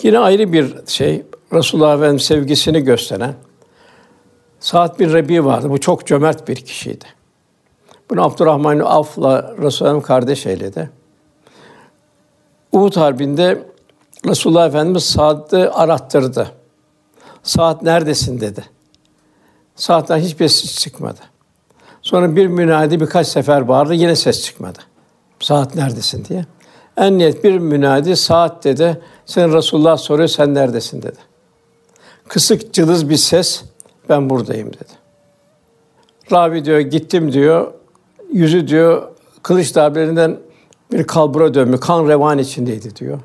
Yine 0.03 0.19
ayrı 0.19 0.53
bir 0.53 0.75
şey, 0.87 1.23
Resulullah 1.53 1.95
Efendimiz 1.95 2.21
sevgisini 2.21 2.81
gösteren 2.81 3.35
Sa'd 4.59 4.99
bin 4.99 5.13
Rebi 5.13 5.45
vardı. 5.45 5.69
Bu 5.69 5.79
çok 5.79 6.07
cömert 6.07 6.47
bir 6.47 6.55
kişiydi. 6.55 7.05
Bunu 8.09 8.23
Abdurrahman 8.23 8.79
Af'la 8.79 9.55
Resulullah 9.61 10.03
kardeş 10.03 10.45
eyledi. 10.45 10.89
Uhud 12.71 12.95
Harbi'nde 12.95 13.63
Resulullah 14.27 14.67
Efendimiz 14.67 15.03
Sa'd'ı 15.03 15.73
arattırdı. 15.73 16.51
Sa'd 17.43 17.85
neredesin 17.85 18.41
dedi. 18.41 18.65
Sa'd'dan 19.75 20.17
hiçbir 20.17 20.47
ses 20.47 20.79
çıkmadı. 20.79 21.19
Sonra 22.01 22.35
bir 22.35 22.47
münadi 22.47 22.99
birkaç 22.99 23.27
sefer 23.27 23.67
bağırdı, 23.67 23.93
yine 23.93 24.15
ses 24.15 24.43
çıkmadı. 24.43 24.79
Saat 25.39 25.75
neredesin 25.75 26.25
diye. 26.25 26.45
En 26.97 27.17
niyet 27.17 27.43
bir 27.43 27.57
münadi 27.57 28.15
saat 28.15 28.63
dedi. 28.63 29.01
Sen 29.25 29.53
Resulullah 29.53 29.97
soruyor 29.97 30.27
sen 30.27 30.53
neredesin 30.53 31.01
dedi. 31.01 31.17
Kısık 32.27 32.73
cılız 32.73 33.09
bir 33.09 33.17
ses 33.17 33.63
ben 34.09 34.29
buradayım 34.29 34.73
dedi. 34.73 34.93
Ravi 36.31 36.65
diyor 36.65 36.79
gittim 36.79 37.31
diyor. 37.33 37.73
Yüzü 38.31 38.67
diyor 38.67 39.07
kılıç 39.43 39.75
darbelerinden 39.75 40.37
bir 40.91 41.03
kalbura 41.03 41.53
dönmüş, 41.53 41.79
kan 41.79 42.07
revan 42.07 42.37
içindeydi 42.37 42.95
diyor. 42.95 43.19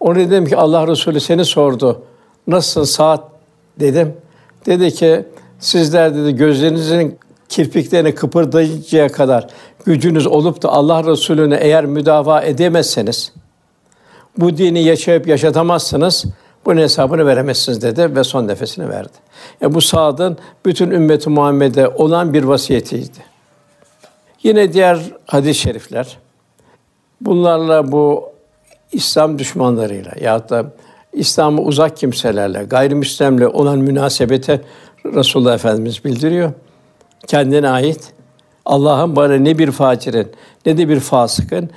Onu 0.00 0.16
dedim 0.16 0.46
ki 0.46 0.56
Allah 0.56 0.88
Resulü 0.88 1.20
seni 1.20 1.44
sordu. 1.44 2.02
Nasılsın 2.46 2.92
saat 2.92 3.24
dedim. 3.80 4.16
Dedi 4.66 4.90
ki 4.90 5.24
sizler 5.58 6.14
dedi 6.14 6.36
gözlerinizin 6.36 7.18
kirpiklerini 7.48 8.14
kıpırdayıncaya 8.14 9.08
kadar 9.08 9.46
gücünüz 9.84 10.26
olup 10.26 10.62
da 10.62 10.68
Allah 10.68 11.04
Resulüne 11.04 11.56
eğer 11.56 11.86
müdafaa 11.86 12.42
edemezseniz 12.42 13.32
bu 14.38 14.56
dini 14.56 14.82
yaşayıp 14.82 15.26
yaşatamazsınız. 15.26 16.24
Bunun 16.64 16.80
hesabını 16.80 17.26
veremezsiniz 17.26 17.82
dedi 17.82 18.16
ve 18.16 18.24
son 18.24 18.48
nefesini 18.48 18.88
verdi. 18.88 19.12
Yani 19.60 19.74
bu 19.74 19.80
Sa'd'ın 19.80 20.38
bütün 20.66 20.90
ümmeti 20.90 21.30
Muhammed'e 21.30 21.88
olan 21.88 22.34
bir 22.34 22.42
vasiyetiydi. 22.42 23.18
Yine 24.42 24.72
diğer 24.72 24.98
hadis-i 25.26 25.60
şerifler 25.60 26.18
bunlarla 27.20 27.92
bu 27.92 28.24
İslam 28.92 29.38
düşmanlarıyla 29.38 30.12
ya 30.20 30.48
da 30.48 30.72
İslam'a 31.12 31.62
uzak 31.62 31.96
kimselerle, 31.96 32.64
gayrimüslimle 32.64 33.48
olan 33.48 33.78
münasebete 33.78 34.60
Resulullah 35.04 35.54
Efendimiz 35.54 36.04
bildiriyor. 36.04 36.52
Kendine 37.26 37.68
ait 37.68 38.12
Allah'ın 38.64 39.16
bana 39.16 39.34
ne 39.34 39.58
bir 39.58 39.70
facirin 39.70 40.32
ne 40.66 40.78
de 40.78 40.88
bir 40.88 41.00
fasıkın 41.00 41.70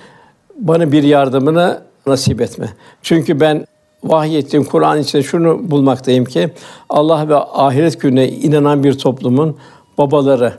bana 0.60 0.92
bir 0.92 1.04
yardımını 1.04 1.82
nasip 2.08 2.42
etme. 2.42 2.70
Çünkü 3.02 3.40
ben 3.40 3.66
vahyettiğim 4.04 4.66
Kur'an 4.66 5.00
içinde 5.00 5.24
şunu 5.24 5.72
bulmaktayım 5.72 6.26
ki 6.26 6.50
Allah 6.90 7.30
ve 7.30 7.36
ahiret 7.36 8.02
gününe 8.02 8.30
inanan 8.30 8.84
bir 8.84 8.94
toplumun 8.94 9.58
babaları, 9.98 10.54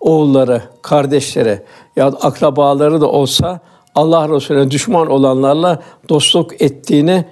oğulları, 0.00 0.62
kardeşleri 0.82 1.62
ya 1.96 2.06
akrabaları 2.06 3.00
da 3.00 3.10
olsa 3.10 3.60
Allah 3.94 4.28
Resulüne 4.28 4.70
düşman 4.70 5.10
olanlarla 5.10 5.82
dostluk 6.08 6.62
ettiğini 6.62 7.24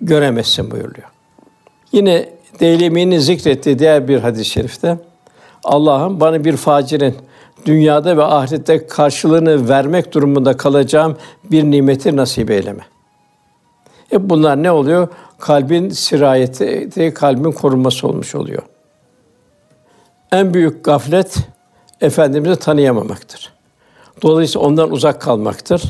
göremezsin 0.00 0.70
buyuruyor. 0.70 1.08
Yine 1.92 2.28
Deylemi'nin 2.60 3.18
zikrettiği 3.18 3.78
diğer 3.78 4.08
bir 4.08 4.18
hadis-i 4.18 4.44
şerifte 4.44 4.98
Allah'ım 5.68 6.20
bana 6.20 6.44
bir 6.44 6.56
facirin 6.56 7.14
dünyada 7.66 8.16
ve 8.16 8.24
ahirette 8.24 8.86
karşılığını 8.86 9.68
vermek 9.68 10.14
durumunda 10.14 10.56
kalacağım 10.56 11.16
bir 11.44 11.64
nimeti 11.64 12.16
nasip 12.16 12.50
eyleme. 12.50 12.82
Hep 14.10 14.20
bunlar 14.20 14.62
ne 14.62 14.70
oluyor? 14.70 15.08
Kalbin 15.38 15.90
sirayeti, 15.90 17.14
kalbin 17.14 17.52
korunması 17.52 18.08
olmuş 18.08 18.34
oluyor. 18.34 18.62
En 20.32 20.54
büyük 20.54 20.84
gaflet 20.84 21.38
Efendimiz'i 22.00 22.56
tanıyamamaktır. 22.56 23.52
Dolayısıyla 24.22 24.66
ondan 24.66 24.90
uzak 24.90 25.20
kalmaktır. 25.20 25.82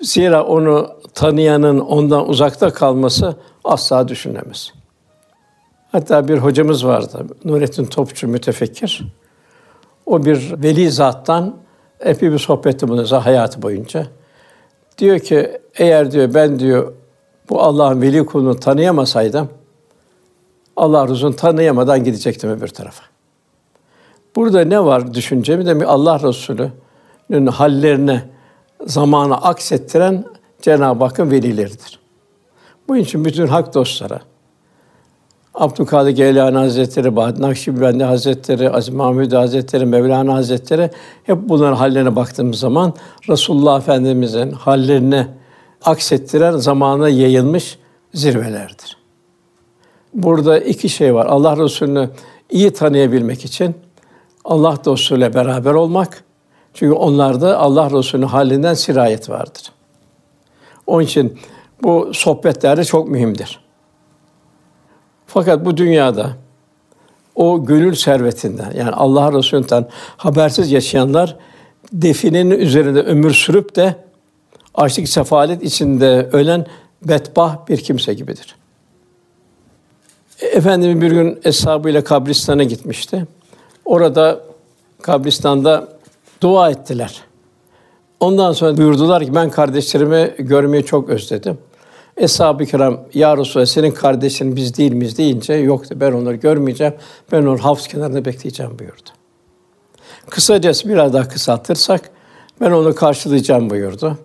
Zira 0.00 0.44
onu 0.44 0.90
tanıyanın 1.14 1.80
ondan 1.80 2.28
uzakta 2.28 2.72
kalması 2.72 3.36
asla 3.64 4.08
düşünemez. 4.08 4.72
Hatta 5.92 6.28
bir 6.28 6.38
hocamız 6.38 6.86
vardı, 6.86 7.26
Nurettin 7.44 7.84
Topçu 7.84 8.28
mütefekkir. 8.28 9.04
O 10.06 10.24
bir 10.24 10.62
veli 10.62 10.90
zattan 10.90 11.56
epey 12.00 12.32
bir 12.32 12.38
sohbette 12.38 12.88
bulunuyor 12.88 13.22
hayatı 13.22 13.62
boyunca. 13.62 14.06
Diyor 14.98 15.18
ki 15.18 15.60
eğer 15.74 16.12
diyor 16.12 16.34
ben 16.34 16.58
diyor 16.58 16.92
bu 17.48 17.62
Allah'ın 17.62 18.02
veli 18.02 18.26
kulunu 18.26 18.60
tanıyamasaydım 18.60 19.48
Allah 20.76 21.08
Resulü'nü 21.08 21.36
tanıyamadan 21.36 22.04
gidecektim 22.04 22.50
öbür 22.50 22.68
tarafa. 22.68 23.04
Burada 24.36 24.64
ne 24.64 24.84
var 24.84 25.14
düşüncemi 25.14 25.66
de 25.66 25.86
Allah 25.86 26.20
Resulü'nün 26.20 27.46
hallerine 27.46 28.28
zamanı 28.86 29.36
aksettiren 29.36 30.24
Cenab-ı 30.62 31.04
Hakk'ın 31.04 31.30
velileridir. 31.30 31.98
Bu 32.88 32.96
için 32.96 33.24
bütün 33.24 33.46
hak 33.46 33.74
dostlara, 33.74 34.20
Abdülkadir 35.54 36.10
Geylani 36.10 36.58
Hazretleri, 36.58 37.16
Bahattin 37.16 37.42
Nakşibendi 37.42 38.04
Hazretleri, 38.04 38.70
Aziz 38.70 38.94
Mahmud 38.94 39.32
Hazretleri, 39.32 39.86
Mevlana 39.86 40.34
Hazretleri 40.34 40.90
hep 41.24 41.38
bunların 41.42 41.76
hallerine 41.76 42.16
baktığımız 42.16 42.58
zaman 42.58 42.94
Resulullah 43.28 43.78
Efendimizin 43.78 44.50
hallerini 44.50 45.26
aksettiren 45.84 46.56
zamana 46.56 47.08
yayılmış 47.08 47.78
zirvelerdir. 48.14 48.96
Burada 50.14 50.58
iki 50.58 50.88
şey 50.88 51.14
var. 51.14 51.26
Allah 51.26 51.56
Resulü'nü 51.56 52.10
iyi 52.50 52.72
tanıyabilmek 52.72 53.44
için 53.44 53.74
Allah 54.44 54.76
dostuyla 54.84 55.34
beraber 55.34 55.72
olmak. 55.72 56.24
Çünkü 56.74 56.92
onlarda 56.92 57.58
Allah 57.58 57.90
Resulü'nün 57.90 58.26
halinden 58.26 58.74
sirayet 58.74 59.30
vardır. 59.30 59.72
Onun 60.86 61.02
için 61.02 61.38
bu 61.82 62.10
sohbetlerde 62.14 62.84
çok 62.84 63.08
mühimdir. 63.08 63.60
Fakat 65.34 65.64
bu 65.64 65.76
dünyada 65.76 66.30
o 67.34 67.64
gönül 67.64 67.94
servetinden 67.94 68.72
yani 68.76 68.90
Allah 68.90 69.32
Resulü'nden 69.32 69.88
habersiz 70.16 70.72
yaşayanlar 70.72 71.36
definenin 71.92 72.50
üzerinde 72.50 73.00
ömür 73.00 73.30
sürüp 73.30 73.76
de 73.76 73.94
açlık 74.74 75.08
sefalet 75.08 75.62
içinde 75.62 76.28
ölen 76.32 76.66
bedbah 77.02 77.68
bir 77.68 77.76
kimse 77.76 78.14
gibidir. 78.14 78.56
Efendimiz 80.40 81.00
bir 81.00 81.10
gün 81.10 81.40
eshabıyla 81.44 82.04
kabristana 82.04 82.64
gitmişti. 82.64 83.26
Orada 83.84 84.40
kabristanda 85.02 85.88
dua 86.40 86.70
ettiler. 86.70 87.22
Ondan 88.20 88.52
sonra 88.52 88.76
buyurdular 88.76 89.24
ki 89.24 89.34
ben 89.34 89.50
kardeşlerimi 89.50 90.34
görmeyi 90.38 90.84
çok 90.84 91.08
özledim. 91.08 91.58
Eshab-ı 92.16 92.66
kiram, 92.66 93.00
Ya 93.14 93.36
Resulallah 93.36 93.66
senin 93.66 93.90
kardeşin 93.90 94.56
biz 94.56 94.76
değil 94.76 94.92
miyiz 94.92 95.18
deyince 95.18 95.54
yoktu. 95.54 95.94
Ben 96.00 96.12
onları 96.12 96.36
görmeyeceğim. 96.36 96.94
Ben 97.32 97.42
onları 97.42 97.58
havuz 97.58 97.88
kenarında 97.88 98.24
bekleyeceğim 98.24 98.78
buyurdu. 98.78 99.10
Kısacası 100.30 100.88
biraz 100.88 101.12
daha 101.12 101.28
kısaltırsak 101.28 102.10
ben 102.60 102.70
onu 102.70 102.94
karşılayacağım 102.94 103.70
buyurdu. 103.70 104.18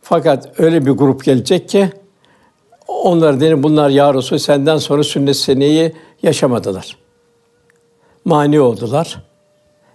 Fakat 0.00 0.60
öyle 0.60 0.86
bir 0.86 0.90
grup 0.90 1.24
gelecek 1.24 1.68
ki 1.68 1.90
onlar 2.88 3.40
dedim 3.40 3.62
bunlar 3.62 3.90
ya 3.90 4.14
Resul 4.14 4.38
senden 4.38 4.78
sonra 4.78 5.04
sünnet 5.04 5.36
seneyi 5.36 5.92
yaşamadılar. 6.22 6.96
Mani 8.24 8.60
oldular. 8.60 9.22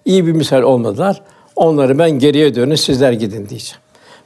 İyi 0.06 0.28
bir 0.28 0.32
misal 0.32 0.62
olmadılar. 0.62 1.22
Onları 1.56 2.00
ben 2.00 2.12
geriye 2.12 2.56
dönün 2.56 2.76
sizler 2.76 3.12
gidin 3.12 3.50
diyeceğim. 3.50 3.82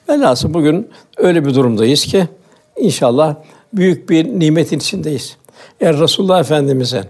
Velhasıl 0.10 0.54
bugün 0.54 0.90
öyle 1.18 1.46
bir 1.46 1.56
durumdayız 1.56 2.06
ki 2.06 2.28
inşallah 2.78 3.36
büyük 3.74 4.10
bir 4.10 4.26
nimetin 4.26 4.78
içindeyiz. 4.78 5.38
Eğer 5.82 6.00
Resulullah 6.00 6.40
Efendimiz'in 6.40 7.06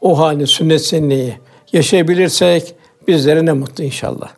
o 0.00 0.18
hali 0.18 0.46
sünnet 0.46 0.84
senneyi 0.86 1.34
yaşayabilirsek 1.72 2.74
bizlere 3.08 3.46
ne 3.46 3.52
mutlu 3.52 3.84
inşallah. 3.84 4.28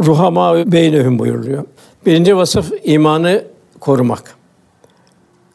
Ruhama 0.00 0.72
beynehum 0.72 1.18
buyuruluyor. 1.18 1.64
Birinci 2.06 2.36
vasıf 2.36 2.72
imanı 2.84 3.44
korumak. 3.80 4.34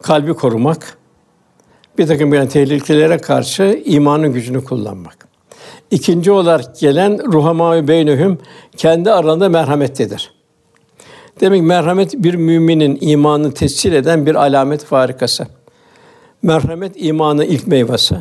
Kalbi 0.02 0.34
korumak. 0.34 0.98
Bir 1.98 2.08
takım 2.08 2.34
yani 2.34 2.50
tehlikelere 2.50 3.18
karşı 3.18 3.82
imanın 3.86 4.34
gücünü 4.34 4.64
kullanmak. 4.64 5.28
İkinci 5.92 6.32
olarak 6.32 6.80
gelen 6.80 7.34
ruhama 7.34 7.88
beynehum 7.88 8.38
kendi 8.78 9.12
aralarında 9.12 9.50
merhamettedir. 9.50 10.39
Demek 11.40 11.62
merhamet 11.62 12.14
bir 12.14 12.34
müminin 12.34 12.98
imanını 13.02 13.54
tescil 13.54 13.94
eden 13.94 14.26
bir 14.26 14.36
alamet 14.36 14.84
farikası. 14.84 15.48
Merhamet 16.42 16.92
imanın 16.96 17.42
ilk 17.42 17.68
meyvesi. 17.68 18.16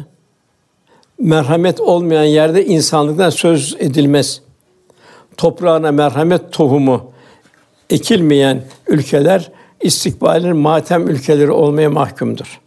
Merhamet 1.19 1.81
olmayan 1.81 2.25
yerde 2.25 2.65
insanlıktan 2.65 3.31
söz 3.31 3.77
edilmez. 3.79 4.43
Toprağına 5.37 5.93
merhamet 5.93 6.53
tohumu 6.53 7.13
ekilmeyen 7.91 8.63
ülkeler 8.87 9.51
istikbalin 9.81 10.57
matem 10.57 11.09
ülkeleri 11.09 11.51
olmaya 11.51 11.91
mahkumdur. 11.91 12.61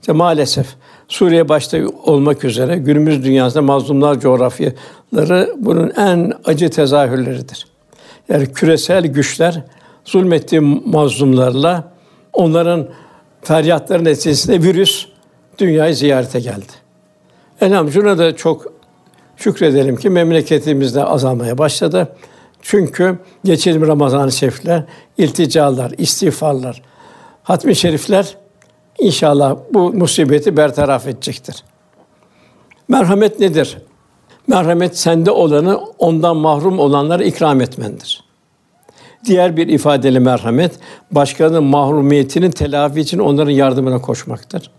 İşte 0.00 0.12
maalesef 0.12 0.66
Suriye 1.08 1.48
başta 1.48 1.78
olmak 2.04 2.44
üzere 2.44 2.76
günümüz 2.76 3.24
dünyasında 3.24 3.62
mazlumlar 3.62 4.20
coğrafyaları 4.20 5.54
bunun 5.56 5.90
en 5.90 6.32
acı 6.44 6.70
tezahürleridir. 6.70 7.66
Yani 8.28 8.52
küresel 8.52 9.06
güçler 9.06 9.64
zulmettiği 10.10 10.60
mazlumlarla 10.60 11.92
onların 12.32 12.88
feryatları 13.42 14.04
neticesinde 14.04 14.62
virüs 14.62 15.06
dünyayı 15.58 15.94
ziyarete 15.94 16.40
geldi. 16.40 16.72
Elhamdülillah 17.60 18.18
da 18.18 18.36
çok 18.36 18.72
şükredelim 19.36 19.96
ki 19.96 20.10
memleketimizde 20.10 21.04
azalmaya 21.04 21.58
başladı. 21.58 22.16
Çünkü 22.62 23.18
geçelim 23.44 23.86
Ramazan-ı 23.86 24.32
Şerifler, 24.32 24.84
ilticalar, 25.18 25.92
istiğfarlar, 25.98 26.82
hatmi 27.42 27.76
şerifler 27.76 28.36
inşallah 28.98 29.56
bu 29.72 29.92
musibeti 29.92 30.56
bertaraf 30.56 31.06
edecektir. 31.06 31.64
Merhamet 32.88 33.40
nedir? 33.40 33.78
Merhamet 34.46 34.98
sende 34.98 35.30
olanı 35.30 35.80
ondan 35.98 36.36
mahrum 36.36 36.78
olanlara 36.78 37.24
ikram 37.24 37.60
etmendir. 37.60 38.29
Diğer 39.24 39.56
bir 39.56 39.68
ifadeyle 39.68 40.18
merhamet, 40.18 40.72
başkalarının 41.10 41.64
mahrumiyetinin 41.64 42.50
telafi 42.50 43.00
için 43.00 43.18
onların 43.18 43.50
yardımına 43.50 44.00
koşmaktır. 44.00 44.70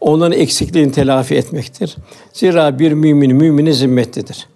Onların 0.00 0.38
eksikliğini 0.38 0.92
telafi 0.92 1.34
etmektir. 1.34 1.96
Zira 2.32 2.78
bir 2.78 2.92
mümin 2.92 3.36
müminin 3.36 3.72
zimmetlidir. 3.72 4.46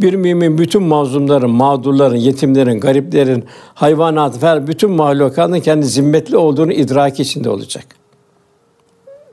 Bir 0.00 0.14
mümin 0.14 0.58
bütün 0.58 0.82
mazlumların, 0.82 1.50
mağdurların, 1.50 2.16
yetimlerin, 2.16 2.80
gariplerin, 2.80 3.44
hayvanat 3.74 4.42
ve 4.42 4.66
bütün 4.66 4.90
mahlukatın 4.90 5.60
kendi 5.60 5.86
zimmetli 5.86 6.36
olduğunu 6.36 6.72
idrak 6.72 7.20
içinde 7.20 7.50
olacak. 7.50 7.84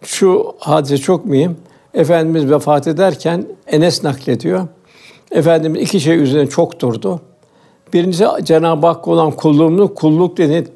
Şu 0.04 0.56
hadise 0.60 0.98
çok 0.98 1.26
mühim. 1.26 1.58
Efendimiz 1.94 2.52
vefat 2.52 2.88
ederken 2.88 3.46
Enes 3.68 4.04
naklediyor. 4.04 4.68
Efendimiz 5.32 5.82
iki 5.82 6.00
şey 6.00 6.24
üzerine 6.24 6.50
çok 6.50 6.80
durdu. 6.80 7.22
Birincisi 7.94 8.26
Cenab-ı 8.44 8.88
Hakk'a 8.88 9.12
olan 9.12 9.32
kulluğumuzu 9.32 9.94
kulluk 9.94 10.38
dedi 10.38 10.68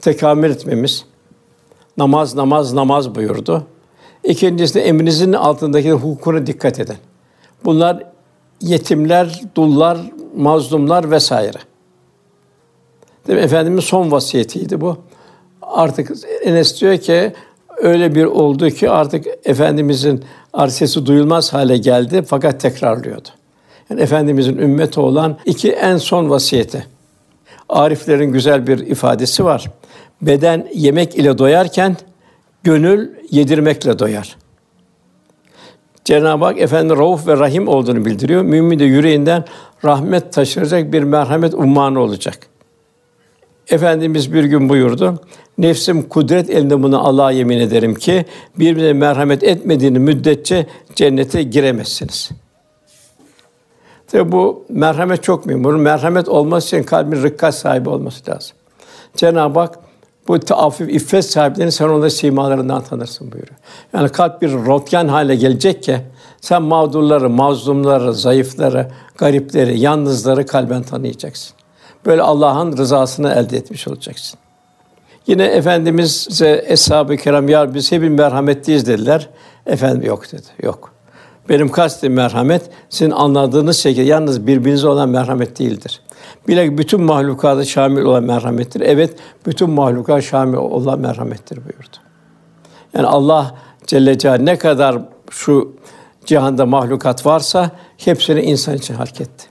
tekamül 0.00 0.50
etmemiz. 0.50 1.04
Namaz, 1.96 2.34
namaz, 2.34 2.72
namaz 2.72 3.14
buyurdu. 3.14 3.66
İkincisi 4.24 4.74
de 4.74 4.80
emrinizin 4.80 5.32
altındaki 5.32 5.92
hukukuna 5.92 6.46
dikkat 6.46 6.80
edin. 6.80 6.96
Bunlar 7.64 8.02
yetimler, 8.60 9.40
dullar, 9.56 9.98
mazlumlar 10.36 11.10
vesaire. 11.10 11.58
Değil 13.26 13.38
mi? 13.38 13.44
Efendimiz 13.44 13.84
son 13.84 14.10
vasiyetiydi 14.10 14.80
bu. 14.80 14.96
Artık 15.62 16.12
Enes 16.42 16.80
diyor 16.80 16.98
ki 16.98 17.32
öyle 17.76 18.14
bir 18.14 18.24
oldu 18.24 18.70
ki 18.70 18.90
artık 18.90 19.26
Efendimizin 19.44 20.24
arsesi 20.52 21.06
duyulmaz 21.06 21.52
hale 21.52 21.76
geldi 21.76 22.22
fakat 22.26 22.60
tekrarlıyordu. 22.60 23.28
Yani 23.90 24.00
Efendimizin 24.00 24.58
ümmeti 24.58 25.00
olan 25.00 25.38
iki 25.44 25.72
en 25.72 25.96
son 25.96 26.30
vasiyeti. 26.30 26.86
Ariflerin 27.68 28.32
güzel 28.32 28.66
bir 28.66 28.78
ifadesi 28.78 29.44
var. 29.44 29.70
Beden 30.22 30.68
yemek 30.74 31.14
ile 31.14 31.38
doyarken 31.38 31.96
gönül 32.62 33.10
yedirmekle 33.30 33.98
doyar. 33.98 34.36
Cenab-ı 36.04 36.44
Hak 36.44 36.60
Efendi 36.60 36.96
Rauf 36.96 37.26
ve 37.26 37.36
Rahim 37.36 37.68
olduğunu 37.68 38.04
bildiriyor. 38.04 38.42
Mümin 38.42 38.78
de 38.78 38.84
yüreğinden 38.84 39.44
rahmet 39.84 40.32
taşıracak 40.32 40.92
bir 40.92 41.02
merhamet 41.02 41.54
ummanı 41.54 42.00
olacak. 42.00 42.38
Efendimiz 43.70 44.32
bir 44.32 44.44
gün 44.44 44.68
buyurdu. 44.68 45.20
Nefsim 45.58 46.02
kudret 46.02 46.50
elinde 46.50 46.82
bunu 46.82 47.06
Allah'a 47.06 47.30
yemin 47.30 47.58
ederim 47.58 47.94
ki 47.94 48.24
birbirine 48.58 48.92
merhamet 48.92 49.42
etmediğini 49.42 49.98
müddetçe 49.98 50.66
cennete 50.94 51.42
giremezsiniz. 51.42 52.30
Tabi 54.12 54.32
bu 54.32 54.64
merhamet 54.68 55.22
çok 55.22 55.46
mühim. 55.46 55.64
Bunun 55.64 55.80
merhamet 55.80 56.28
olması 56.28 56.66
için 56.66 56.82
kalbin 56.82 57.22
rıkkat 57.22 57.54
sahibi 57.54 57.88
olması 57.88 58.30
lazım. 58.30 58.56
Cenab-ı 59.16 59.58
Hak 59.58 59.78
bu 60.28 60.40
taafif, 60.40 60.90
iffet 60.90 61.24
sahiplerini 61.24 61.72
sen 61.72 61.88
onları 61.88 62.10
simalarından 62.10 62.82
tanırsın 62.82 63.32
buyuruyor. 63.32 63.56
Yani 63.94 64.08
kalp 64.08 64.42
bir 64.42 64.52
rotyan 64.52 65.08
hale 65.08 65.36
gelecek 65.36 65.82
ki 65.82 66.00
sen 66.40 66.62
mağdurları, 66.62 67.30
mazlumları, 67.30 68.14
zayıfları, 68.14 68.88
garipleri, 69.16 69.80
yalnızları 69.80 70.46
kalben 70.46 70.82
tanıyacaksın. 70.82 71.56
Böyle 72.06 72.22
Allah'ın 72.22 72.76
rızasını 72.76 73.32
elde 73.32 73.56
etmiş 73.56 73.88
olacaksın. 73.88 74.38
Yine 75.26 75.44
Efendimiz'e 75.44 76.64
eshab-ı 76.66 77.16
kiram 77.16 77.48
ya 77.48 77.74
biz 77.74 77.92
hepimiz 77.92 78.18
merhametliyiz 78.18 78.86
dediler. 78.86 79.28
Efendim 79.66 80.02
yok 80.02 80.32
dedi. 80.32 80.46
Yok. 80.62 80.92
Benim 81.48 81.68
kastim 81.68 82.12
merhamet 82.12 82.70
sizin 82.88 83.10
anladığınız 83.10 83.78
şekilde 83.78 84.04
yalnız 84.04 84.46
birbirinize 84.46 84.88
olan 84.88 85.08
merhamet 85.08 85.58
değildir. 85.58 86.00
Bile 86.48 86.78
bütün 86.78 87.02
mahlukata 87.02 87.64
şamil 87.64 88.02
olan 88.02 88.24
merhamettir. 88.24 88.80
Evet, 88.80 89.16
bütün 89.46 89.70
mahluka 89.70 90.20
şamil 90.20 90.56
olan 90.56 91.00
merhamettir 91.00 91.56
buyurdu. 91.56 91.96
Yani 92.94 93.06
Allah 93.06 93.54
Celle 93.86 94.18
Celaluhu 94.18 94.46
ne 94.46 94.58
kadar 94.58 94.98
şu 95.30 95.76
cihanda 96.24 96.66
mahlukat 96.66 97.26
varsa 97.26 97.70
hepsini 97.96 98.42
insan 98.42 98.76
için 98.76 98.94
hak 98.94 99.20
etti. 99.20 99.44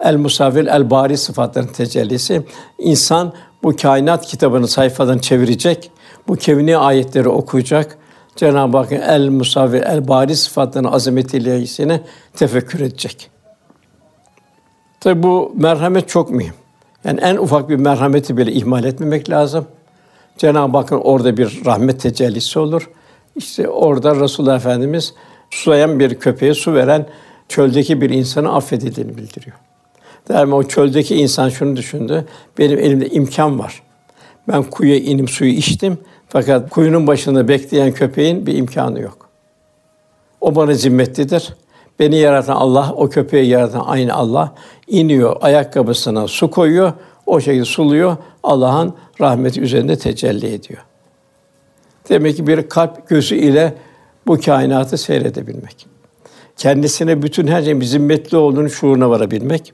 El 0.00 0.16
musavvir, 0.16 0.66
el 0.66 0.90
bari 0.90 1.18
sıfatların 1.18 1.66
tecellisi. 1.66 2.42
İnsan 2.78 3.32
bu 3.62 3.76
kainat 3.76 4.26
kitabını 4.26 4.68
sayfalarını 4.68 5.20
çevirecek, 5.20 5.90
bu 6.28 6.36
kevni 6.36 6.76
ayetleri 6.76 7.28
okuyacak, 7.28 7.98
Cenab-ı 8.36 8.76
Hakk'ın 8.76 9.00
el 9.00 9.28
musavvir, 9.28 9.82
el 9.82 10.08
bari 10.08 10.36
sıfatlarının 10.36 10.92
azameti 10.92 11.38
ilahisine 11.38 12.00
tefekkür 12.36 12.80
edecek. 12.80 13.30
Tabi 15.00 15.22
bu 15.22 15.52
merhamet 15.56 16.08
çok 16.08 16.30
mühim. 16.30 16.54
Yani 17.04 17.20
en 17.20 17.36
ufak 17.36 17.68
bir 17.68 17.76
merhameti 17.76 18.36
bile 18.36 18.52
ihmal 18.52 18.84
etmemek 18.84 19.30
lazım. 19.30 19.66
Cenab-ı 20.38 20.76
Hakk'ın 20.76 21.00
orada 21.00 21.36
bir 21.36 21.62
rahmet 21.66 22.00
tecellisi 22.00 22.58
olur. 22.58 22.90
İşte 23.36 23.68
orada 23.68 24.20
Resulullah 24.20 24.56
Efendimiz 24.56 25.14
sulayan 25.50 25.98
bir 25.98 26.14
köpeğe 26.14 26.54
su 26.54 26.74
veren 26.74 27.06
çöldeki 27.48 28.00
bir 28.00 28.10
insanı 28.10 28.54
affedildiğini 28.54 29.16
bildiriyor. 29.16 29.56
Derme 30.28 30.54
o 30.54 30.62
çöldeki 30.62 31.16
insan 31.16 31.48
şunu 31.48 31.76
düşündü. 31.76 32.24
Benim 32.58 32.78
elimde 32.78 33.08
imkan 33.08 33.58
var. 33.58 33.82
Ben 34.48 34.62
kuyuya 34.62 34.98
inim 34.98 35.28
suyu 35.28 35.52
içtim. 35.52 35.98
Fakat 36.32 36.70
kuyunun 36.70 37.06
başında 37.06 37.48
bekleyen 37.48 37.92
köpeğin 37.92 38.46
bir 38.46 38.56
imkanı 38.56 39.00
yok. 39.00 39.28
O 40.40 40.54
bana 40.54 40.74
zimmetlidir. 40.74 41.54
Beni 41.98 42.16
yaratan 42.16 42.56
Allah, 42.56 42.92
o 42.96 43.08
köpeği 43.08 43.48
yaratan 43.48 43.84
aynı 43.86 44.14
Allah 44.14 44.54
iniyor 44.86 45.36
ayakkabısına 45.40 46.28
su 46.28 46.50
koyuyor, 46.50 46.92
o 47.26 47.40
şekilde 47.40 47.64
suluyor. 47.64 48.16
Allah'ın 48.42 48.94
rahmeti 49.20 49.60
üzerinde 49.60 49.98
tecelli 49.98 50.54
ediyor. 50.54 50.80
Demek 52.08 52.36
ki 52.36 52.46
bir 52.46 52.68
kalp 52.68 53.08
gözü 53.08 53.34
ile 53.34 53.74
bu 54.26 54.40
kainatı 54.40 54.98
seyredebilmek. 54.98 55.86
Kendisine 56.56 57.22
bütün 57.22 57.46
her 57.46 57.62
şeyin 57.62 57.80
zimmetli 57.80 58.36
olduğunu 58.36 58.70
şuuruna 58.70 59.10
varabilmek. 59.10 59.72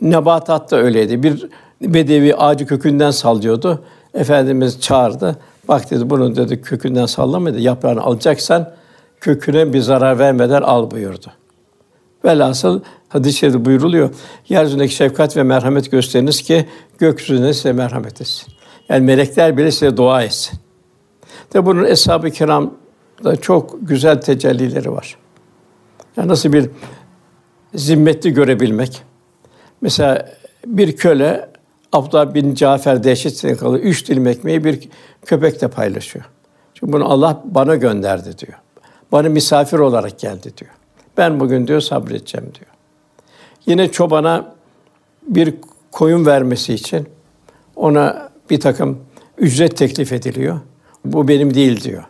Nebatat 0.00 0.70
da 0.70 0.76
öyleydi. 0.76 1.22
Bir 1.22 1.48
bedevi 1.80 2.34
ağacı 2.34 2.66
kökünden 2.66 3.10
sallıyordu. 3.10 3.84
Efendimiz 4.14 4.80
çağırdı. 4.80 5.36
Bak 5.68 5.90
dedi 5.90 6.10
bunu 6.10 6.36
dedi 6.36 6.62
kökünden 6.62 7.06
sallama 7.06 7.52
dedi. 7.52 7.62
Yaprağını 7.62 8.00
alacaksan 8.00 8.72
köküne 9.20 9.72
bir 9.72 9.80
zarar 9.80 10.18
vermeden 10.18 10.62
al 10.62 10.90
buyurdu. 10.90 11.26
Velhasıl 12.24 12.80
hadis-i 13.08 13.38
şerifte 13.38 13.64
buyuruluyor. 13.64 14.10
Yeryüzündeki 14.48 14.94
şefkat 14.94 15.36
ve 15.36 15.42
merhamet 15.42 15.90
gösteriniz 15.90 16.42
ki 16.42 16.66
gökyüzüne 16.98 17.54
size 17.54 17.72
merhamet 17.72 18.20
etsin. 18.20 18.52
Yani 18.88 19.06
melekler 19.06 19.56
bile 19.56 19.70
size 19.70 19.96
dua 19.96 20.22
etsin. 20.22 20.60
De 21.54 21.66
bunun 21.66 21.84
eshab-ı 21.84 22.30
kiramda 22.30 23.36
çok 23.40 23.88
güzel 23.88 24.20
tecellileri 24.20 24.92
var. 24.92 25.16
Yani 26.16 26.28
nasıl 26.28 26.52
bir 26.52 26.70
zimmetli 27.74 28.30
görebilmek. 28.30 29.02
Mesela 29.80 30.28
bir 30.66 30.96
köle 30.96 31.49
Abdullah 31.92 32.34
bin 32.34 32.54
Cafer 32.54 33.04
dehşet 33.04 33.56
kalıyor. 33.58 33.84
Üç 33.84 34.08
dilim 34.08 34.26
ekmeği 34.26 34.64
bir 34.64 34.88
köpekle 35.26 35.68
paylaşıyor. 35.68 36.24
Çünkü 36.74 36.92
bunu 36.92 37.12
Allah 37.12 37.42
bana 37.44 37.76
gönderdi 37.76 38.38
diyor. 38.38 38.58
Bana 39.12 39.28
misafir 39.28 39.78
olarak 39.78 40.18
geldi 40.18 40.56
diyor. 40.56 40.70
Ben 41.16 41.40
bugün 41.40 41.66
diyor 41.66 41.80
sabredeceğim 41.80 42.46
diyor. 42.46 42.70
Yine 43.66 43.92
çobana 43.92 44.54
bir 45.22 45.54
koyun 45.92 46.26
vermesi 46.26 46.74
için 46.74 47.08
ona 47.76 48.30
bir 48.50 48.60
takım 48.60 48.98
ücret 49.38 49.76
teklif 49.76 50.12
ediliyor. 50.12 50.60
Bu 51.04 51.28
benim 51.28 51.54
değil 51.54 51.84
diyor. 51.84 52.04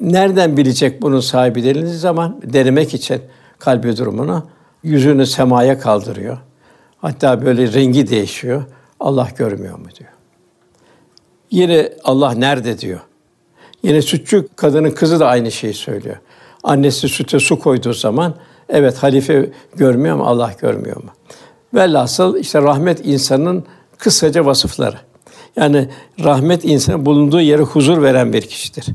Nereden 0.00 0.56
bilecek 0.56 1.02
bunun 1.02 1.20
sahibi 1.20 1.64
denildiği 1.64 1.94
zaman 1.94 2.40
denemek 2.42 2.94
için 2.94 3.22
kalbi 3.58 3.96
durumunu 3.96 4.46
yüzünü 4.82 5.26
semaya 5.26 5.78
kaldırıyor. 5.78 6.38
Hatta 6.98 7.44
böyle 7.44 7.72
rengi 7.72 8.10
değişiyor. 8.10 8.64
Allah 9.00 9.28
görmüyor 9.36 9.78
mu 9.78 9.84
diyor. 9.98 10.10
Yine 11.50 11.92
Allah 12.04 12.32
nerede 12.32 12.78
diyor. 12.78 13.00
Yine 13.82 14.02
sütçü 14.02 14.48
kadının 14.56 14.90
kızı 14.90 15.20
da 15.20 15.26
aynı 15.26 15.52
şeyi 15.52 15.74
söylüyor. 15.74 16.16
Annesi 16.62 17.08
süte 17.08 17.38
su 17.38 17.58
koyduğu 17.58 17.92
zaman 17.92 18.34
evet 18.68 19.02
halife 19.02 19.50
görmüyor 19.76 20.16
mu 20.16 20.24
Allah 20.24 20.52
görmüyor 20.60 20.96
mu? 20.96 21.10
Velhasıl 21.74 22.36
işte 22.36 22.62
rahmet 22.62 23.06
insanın 23.06 23.64
kısaca 23.98 24.46
vasıfları. 24.46 24.96
Yani 25.56 25.88
rahmet 26.24 26.64
insanın 26.64 27.06
bulunduğu 27.06 27.40
yere 27.40 27.62
huzur 27.62 28.02
veren 28.02 28.32
bir 28.32 28.42
kişidir. 28.42 28.86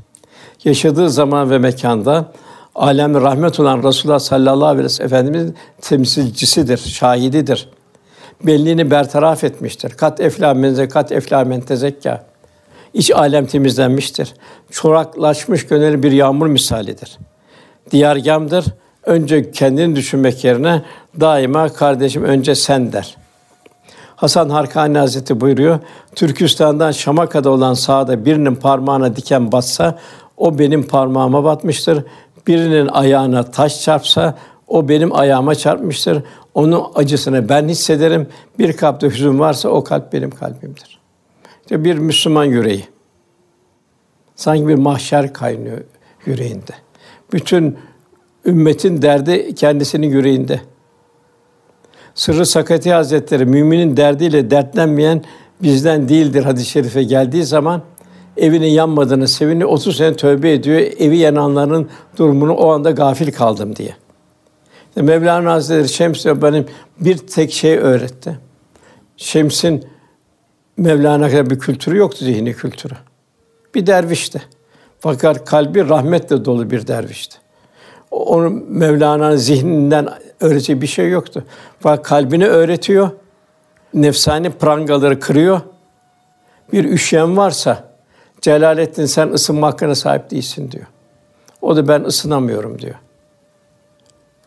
Yaşadığı 0.64 1.10
zaman 1.10 1.50
ve 1.50 1.58
mekanda 1.58 2.32
alem 2.76 3.22
rahmet 3.22 3.60
olan 3.60 3.84
Resulullah 3.84 4.20
sallallahu 4.20 4.66
aleyhi 4.66 4.86
ve 4.86 4.90
sellem 4.90 5.08
Efendimizin 5.08 5.56
temsilcisidir, 5.82 6.78
şahididir 6.78 7.70
belliğini 8.44 8.92
bertaraf 8.92 9.44
etmiştir. 9.44 9.90
Kat 9.90 10.20
eflamen 10.20 10.90
kat 10.90 11.12
eflamen 11.12 11.62
tezekka. 11.62 12.24
İç 12.94 13.12
alem 13.12 13.46
temizlenmiştir. 13.46 14.34
Çoraklaşmış 14.72 15.68
gönül 15.68 16.04
bir 16.04 16.12
yağmur 16.12 16.48
misalidir. 16.48 17.18
Diyargamdır. 17.92 18.66
Önce 19.04 19.52
kendini 19.52 19.96
düşünmek 19.96 20.44
yerine 20.44 20.82
daima 21.20 21.70
kardeşim 21.70 22.24
önce 22.24 22.56
sen 22.56 22.94
der. 22.94 23.18
Hasan 24.16 24.50
Harkani 24.50 24.98
Hazreti 24.98 25.42
buyuruyor. 25.42 25.80
Türkistan'dan 26.16 26.92
Şam'a 26.92 27.30
kadar 27.30 27.50
olan 27.50 27.74
sağda 27.74 28.26
birinin 28.26 28.56
parmağına 28.56 29.16
diken 29.16 29.52
batsa 29.52 30.00
o 30.38 30.60
benim 30.60 30.88
parmağıma 30.88 31.44
batmıştır. 31.44 32.04
Birinin 32.48 32.88
ayağına 32.88 33.44
taş 33.44 33.82
çarpsa 33.82 34.36
o 34.68 34.90
benim 34.90 35.16
ayağıma 35.16 35.56
çarpmıştır. 35.56 36.24
Onun 36.56 36.84
acısını 36.96 37.50
ben 37.50 37.68
hissederim. 37.68 38.28
Bir 38.60 38.74
kalpte 38.74 39.10
hüzün 39.10 39.40
varsa 39.40 39.70
o 39.70 39.84
kalp 39.84 40.14
benim 40.14 40.32
kalbimdir. 40.32 41.00
İşte 41.62 41.84
bir 41.84 41.98
Müslüman 41.98 42.46
yüreği. 42.46 42.86
Sanki 44.36 44.68
bir 44.68 44.76
mahşer 44.76 45.34
kaynıyor 45.34 45.78
yüreğinde. 46.26 46.72
Bütün 47.34 47.78
ümmetin 48.46 49.02
derdi 49.02 49.56
kendisinin 49.56 50.08
yüreğinde. 50.08 50.62
Sırrı 52.16 52.46
Sakati 52.46 52.94
Hazretleri 52.94 53.46
müminin 53.46 53.98
derdiyle 53.98 54.52
dertlenmeyen 54.52 55.24
bizden 55.62 56.10
değildir 56.10 56.44
hadis-i 56.44 56.70
şerife 56.70 57.04
geldiği 57.04 57.44
zaman 57.44 57.82
evinin 58.38 58.68
yanmadığını 58.68 59.28
seviniyor. 59.28 59.70
30 59.70 59.98
sene 59.98 60.16
tövbe 60.16 60.54
ediyor. 60.54 60.80
Evi 60.80 61.18
yananların 61.18 61.90
durumunu 62.18 62.54
o 62.54 62.70
anda 62.70 62.92
gafil 62.92 63.32
kaldım 63.32 63.76
diye. 63.76 63.96
Mevlana 64.96 65.52
Hazretleri 65.52 65.90
Şems 65.90 66.26
benim 66.26 66.66
bir 67.00 67.18
tek 67.18 67.52
şey 67.52 67.78
öğretti. 67.78 68.40
Şems'in 69.18 69.88
Mevlana 70.78 71.30
kadar 71.30 71.50
bir 71.50 71.60
kültürü 71.60 71.98
yoktu, 71.98 72.26
zihni 72.26 72.54
kültürü. 72.54 72.94
Bir 73.76 73.88
dervişti. 73.88 74.42
Fakat 75.00 75.46
kalbi 75.46 75.90
rahmetle 75.90 76.46
dolu 76.46 76.72
bir 76.72 76.88
dervişti. 76.88 77.38
Onun 78.12 78.66
Mevlana'nın 78.70 79.36
zihninden 79.36 80.10
öğreteceği 80.40 80.82
bir 80.82 80.88
şey 80.88 81.10
yoktu. 81.10 81.46
Fakat 81.80 82.08
kalbini 82.08 82.48
öğretiyor, 82.48 83.10
nefsani 83.94 84.50
prangaları 84.50 85.20
kırıyor. 85.20 85.62
Bir 86.74 86.86
üşüyen 86.86 87.38
varsa, 87.38 87.84
Celalettin 88.42 89.06
sen 89.06 89.28
ısınma 89.28 89.68
hakkına 89.68 89.96
sahip 89.96 90.32
değilsin 90.32 90.72
diyor. 90.72 90.86
O 91.62 91.76
da 91.76 91.88
ben 91.88 92.04
ısınamıyorum 92.04 92.80
diyor. 92.80 92.96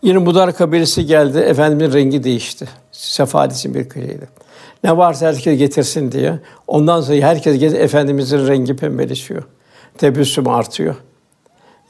Yine 0.02 0.26
Budar 0.26 0.56
kabilesi 0.56 1.06
geldi, 1.06 1.38
Efendimizin 1.38 1.98
rengi 1.98 2.24
değişti. 2.24 2.68
Sefadisin 2.92 3.74
bir 3.74 3.88
kıyıydı. 3.88 4.28
Ne 4.84 4.96
varsa 4.96 5.26
herkes 5.26 5.58
getirsin 5.58 6.12
diye. 6.12 6.38
Ondan 6.66 7.00
sonra 7.00 7.18
herkes 7.18 7.58
getir, 7.58 7.78
Efendimizin 7.78 8.46
rengi 8.46 8.76
pembeleşiyor. 8.76 9.42
Tebessüm 9.98 10.48
artıyor. 10.48 10.94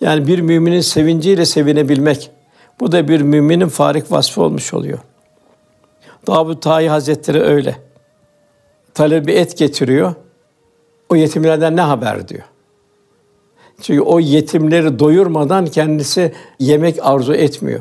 Yani 0.00 0.26
bir 0.26 0.38
müminin 0.38 0.80
sevinciyle 0.80 1.44
sevinebilmek. 1.44 2.30
Bu 2.80 2.92
da 2.92 3.08
bir 3.08 3.20
müminin 3.20 3.68
farik 3.68 4.12
vasfı 4.12 4.42
olmuş 4.42 4.74
oluyor. 4.74 4.98
Davud 6.26 6.62
Tayi 6.62 6.88
Hazretleri 6.88 7.40
öyle. 7.40 7.76
Talebi 8.94 9.32
et 9.32 9.58
getiriyor. 9.58 10.14
O 11.08 11.16
yetimlerden 11.16 11.76
ne 11.76 11.80
haber 11.80 12.28
diyor. 12.28 12.44
Çünkü 13.80 14.00
o 14.00 14.20
yetimleri 14.20 14.98
doyurmadan 14.98 15.66
kendisi 15.66 16.32
yemek 16.58 16.98
arzu 17.02 17.34
etmiyor. 17.34 17.80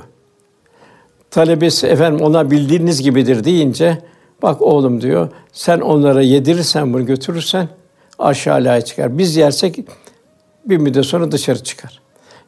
Talebesi 1.38 1.88
efendim 1.88 2.26
ona 2.26 2.52
bildiğiniz 2.52 3.02
gibidir 3.02 3.44
deyince 3.44 3.98
bak 4.42 4.62
oğlum 4.62 5.02
diyor 5.02 5.30
sen 5.52 5.80
onlara 5.80 6.22
yedirirsen 6.22 6.94
bunu 6.94 7.06
götürürsen 7.06 7.68
aşağıya 8.20 8.82
çıkar. 8.82 9.18
Biz 9.18 9.36
yersek 9.36 9.80
bir 10.66 10.78
müddet 10.78 11.06
sonra 11.06 11.32
dışarı 11.32 11.64
çıkar. 11.64 12.02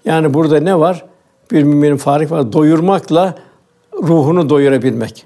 Yani 0.06 0.34
burada 0.34 0.60
ne 0.60 0.80
var? 0.80 1.06
Bir 1.52 1.64
müminin 1.64 1.98
farik 1.98 2.32
var. 2.32 2.54
Doyurmakla 2.54 3.36
ruhunu 4.04 4.50
doyurabilmek. 4.50 5.26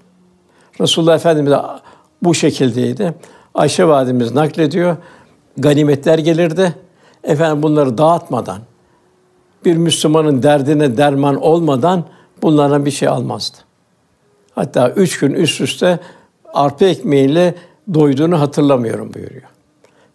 Resulullah 0.82 1.15
Efendimiz 1.15 1.52
de 1.52 1.58
bu 2.23 2.34
şekildeydi. 2.34 3.13
Ayşe 3.54 3.88
validemiz 3.88 4.34
naklediyor. 4.34 4.97
Ganimetler 5.58 6.17
gelirdi. 6.17 6.76
Efendim 7.23 7.63
bunları 7.63 7.97
dağıtmadan, 7.97 8.60
bir 9.65 9.78
Müslümanın 9.78 10.43
derdine 10.43 10.97
derman 10.97 11.36
olmadan 11.41 12.04
bunlardan 12.43 12.86
bir 12.86 12.91
şey 12.91 13.08
almazdı. 13.08 13.58
Hatta 14.56 14.89
üç 14.89 15.19
gün 15.19 15.34
üst 15.34 15.62
üste 15.62 15.99
arpa 16.53 16.86
ekmeğiyle 16.86 17.56
doyduğunu 17.93 18.39
hatırlamıyorum 18.39 19.13
buyuruyor. 19.13 19.49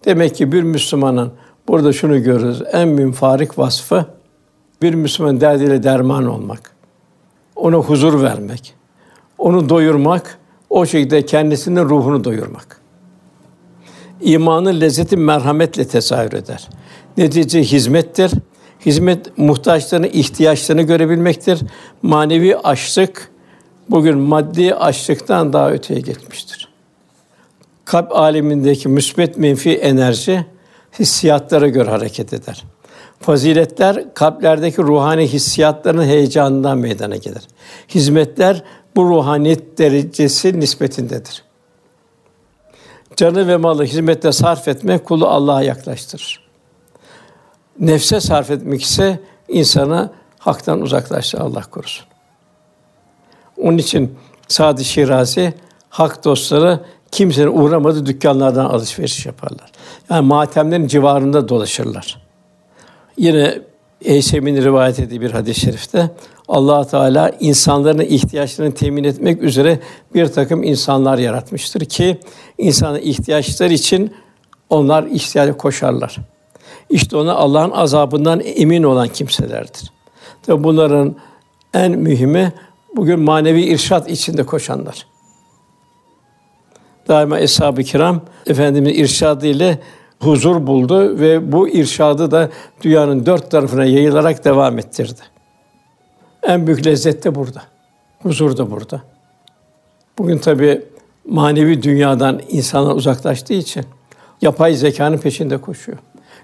Demek 0.04 0.34
ki 0.34 0.52
bir 0.52 0.62
Müslümanın 0.62 1.32
burada 1.68 1.92
şunu 1.92 2.22
görürüz. 2.22 2.62
En 2.72 2.88
münfarik 2.88 3.58
vasfı 3.58 4.06
bir 4.82 4.94
Müslüman 4.94 5.40
derdiyle 5.40 5.82
derman 5.82 6.26
olmak. 6.26 6.70
Ona 7.56 7.76
huzur 7.76 8.22
vermek. 8.22 8.74
Onu 9.38 9.68
doyurmak, 9.68 10.38
o 10.70 10.86
şekilde 10.86 11.26
kendisinin 11.26 11.84
ruhunu 11.84 12.24
doyurmak. 12.24 12.80
İmanın 14.20 14.80
lezzeti 14.80 15.16
merhametle 15.16 15.88
tezahür 15.88 16.32
eder. 16.32 16.68
Netice 17.16 17.62
hizmettir. 17.62 18.32
Hizmet 18.88 19.38
muhtaçlarını, 19.38 20.06
ihtiyaçlarını 20.06 20.82
görebilmektir. 20.82 21.60
Manevi 22.02 22.56
açlık 22.56 23.30
bugün 23.90 24.18
maddi 24.18 24.74
açlıktan 24.74 25.52
daha 25.52 25.70
öteye 25.70 26.00
geçmiştir. 26.00 26.68
Kalp 27.84 28.16
alemindeki 28.16 28.88
müsbet 28.88 29.38
menfi 29.38 29.76
enerji 29.76 30.46
hissiyatlara 30.98 31.68
göre 31.68 31.90
hareket 31.90 32.32
eder. 32.32 32.64
Faziletler 33.20 34.14
kalplerdeki 34.14 34.82
ruhani 34.82 35.26
hissiyatların 35.26 36.04
heyecanından 36.04 36.78
meydana 36.78 37.16
gelir. 37.16 37.42
Hizmetler 37.88 38.62
bu 38.96 39.08
ruhaniyet 39.08 39.78
derecesi 39.78 40.60
nispetindedir. 40.60 41.42
Canı 43.16 43.48
ve 43.48 43.56
malı 43.56 43.84
hizmette 43.84 44.32
sarf 44.32 44.68
etmek 44.68 45.04
kulu 45.04 45.26
Allah'a 45.26 45.62
yaklaştırır. 45.62 46.47
Nefse 47.80 48.20
sarf 48.20 48.50
etmek 48.50 48.82
ise 48.82 49.20
insana 49.48 50.10
haktan 50.38 50.80
uzaklaştırır 50.80 51.42
Allah 51.42 51.62
korusun. 51.70 52.06
Onun 53.56 53.78
için 53.78 54.14
Sadi 54.48 54.84
Şirazi 54.84 55.54
hak 55.90 56.24
dostları 56.24 56.80
kimsenin 57.12 57.46
uğramadığı 57.46 58.06
dükkanlardan 58.06 58.64
alışveriş 58.64 59.26
yaparlar. 59.26 59.72
Yani 60.10 60.26
matemlerin 60.26 60.86
civarında 60.86 61.48
dolaşırlar. 61.48 62.22
Yine 63.16 63.58
Eysem'in 64.02 64.62
rivayet 64.62 65.00
ettiği 65.00 65.20
bir 65.20 65.30
hadis-i 65.30 65.60
şerifte 65.60 66.10
Allah 66.48 66.86
Teala 66.86 67.32
insanların 67.40 68.00
ihtiyaçlarını 68.00 68.74
temin 68.74 69.04
etmek 69.04 69.42
üzere 69.42 69.80
bir 70.14 70.26
takım 70.26 70.62
insanlar 70.62 71.18
yaratmıştır 71.18 71.84
ki 71.84 72.20
insanın 72.58 72.98
ihtiyaçları 72.98 73.72
için 73.72 74.14
onlar 74.70 75.02
ihtiyaca 75.02 75.56
koşarlar. 75.56 76.16
İşte 76.90 77.16
ona 77.16 77.34
Allah'ın 77.34 77.70
azabından 77.70 78.40
emin 78.44 78.82
olan 78.82 79.08
kimselerdir. 79.08 79.92
Tabi 80.42 80.64
bunların 80.64 81.16
en 81.74 81.92
mühimi 81.92 82.52
bugün 82.96 83.20
manevi 83.20 83.62
irşat 83.62 84.10
içinde 84.10 84.42
koşanlar. 84.42 85.06
Daima 87.08 87.38
eshab-ı 87.38 87.82
kiram 87.82 88.20
efendimiz 88.46 88.98
irşadı 88.98 89.46
ile 89.46 89.78
huzur 90.20 90.66
buldu 90.66 91.18
ve 91.20 91.52
bu 91.52 91.68
irşadı 91.68 92.30
da 92.30 92.50
dünyanın 92.82 93.26
dört 93.26 93.50
tarafına 93.50 93.84
yayılarak 93.84 94.44
devam 94.44 94.78
ettirdi. 94.78 95.20
En 96.42 96.66
büyük 96.66 96.86
lezzet 96.86 97.24
de 97.24 97.34
burada. 97.34 97.62
Huzur 98.22 98.56
da 98.56 98.70
burada. 98.70 99.02
Bugün 100.18 100.38
tabi 100.38 100.82
manevi 101.28 101.82
dünyadan 101.82 102.40
insanlar 102.48 102.94
uzaklaştığı 102.94 103.54
için 103.54 103.84
yapay 104.42 104.74
zekanın 104.74 105.18
peşinde 105.18 105.58
koşuyor. 105.58 105.98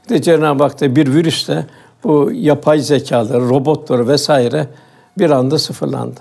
İşte 0.04 0.22
Cenab-ı 0.22 0.62
Hak 0.62 0.80
da 0.80 0.96
bir 0.96 1.14
virüsle 1.14 1.66
bu 2.04 2.30
yapay 2.32 2.78
zekaları, 2.78 3.48
robotları 3.48 4.08
vesaire 4.08 4.66
bir 5.18 5.30
anda 5.30 5.58
sıfırlandı. 5.58 6.20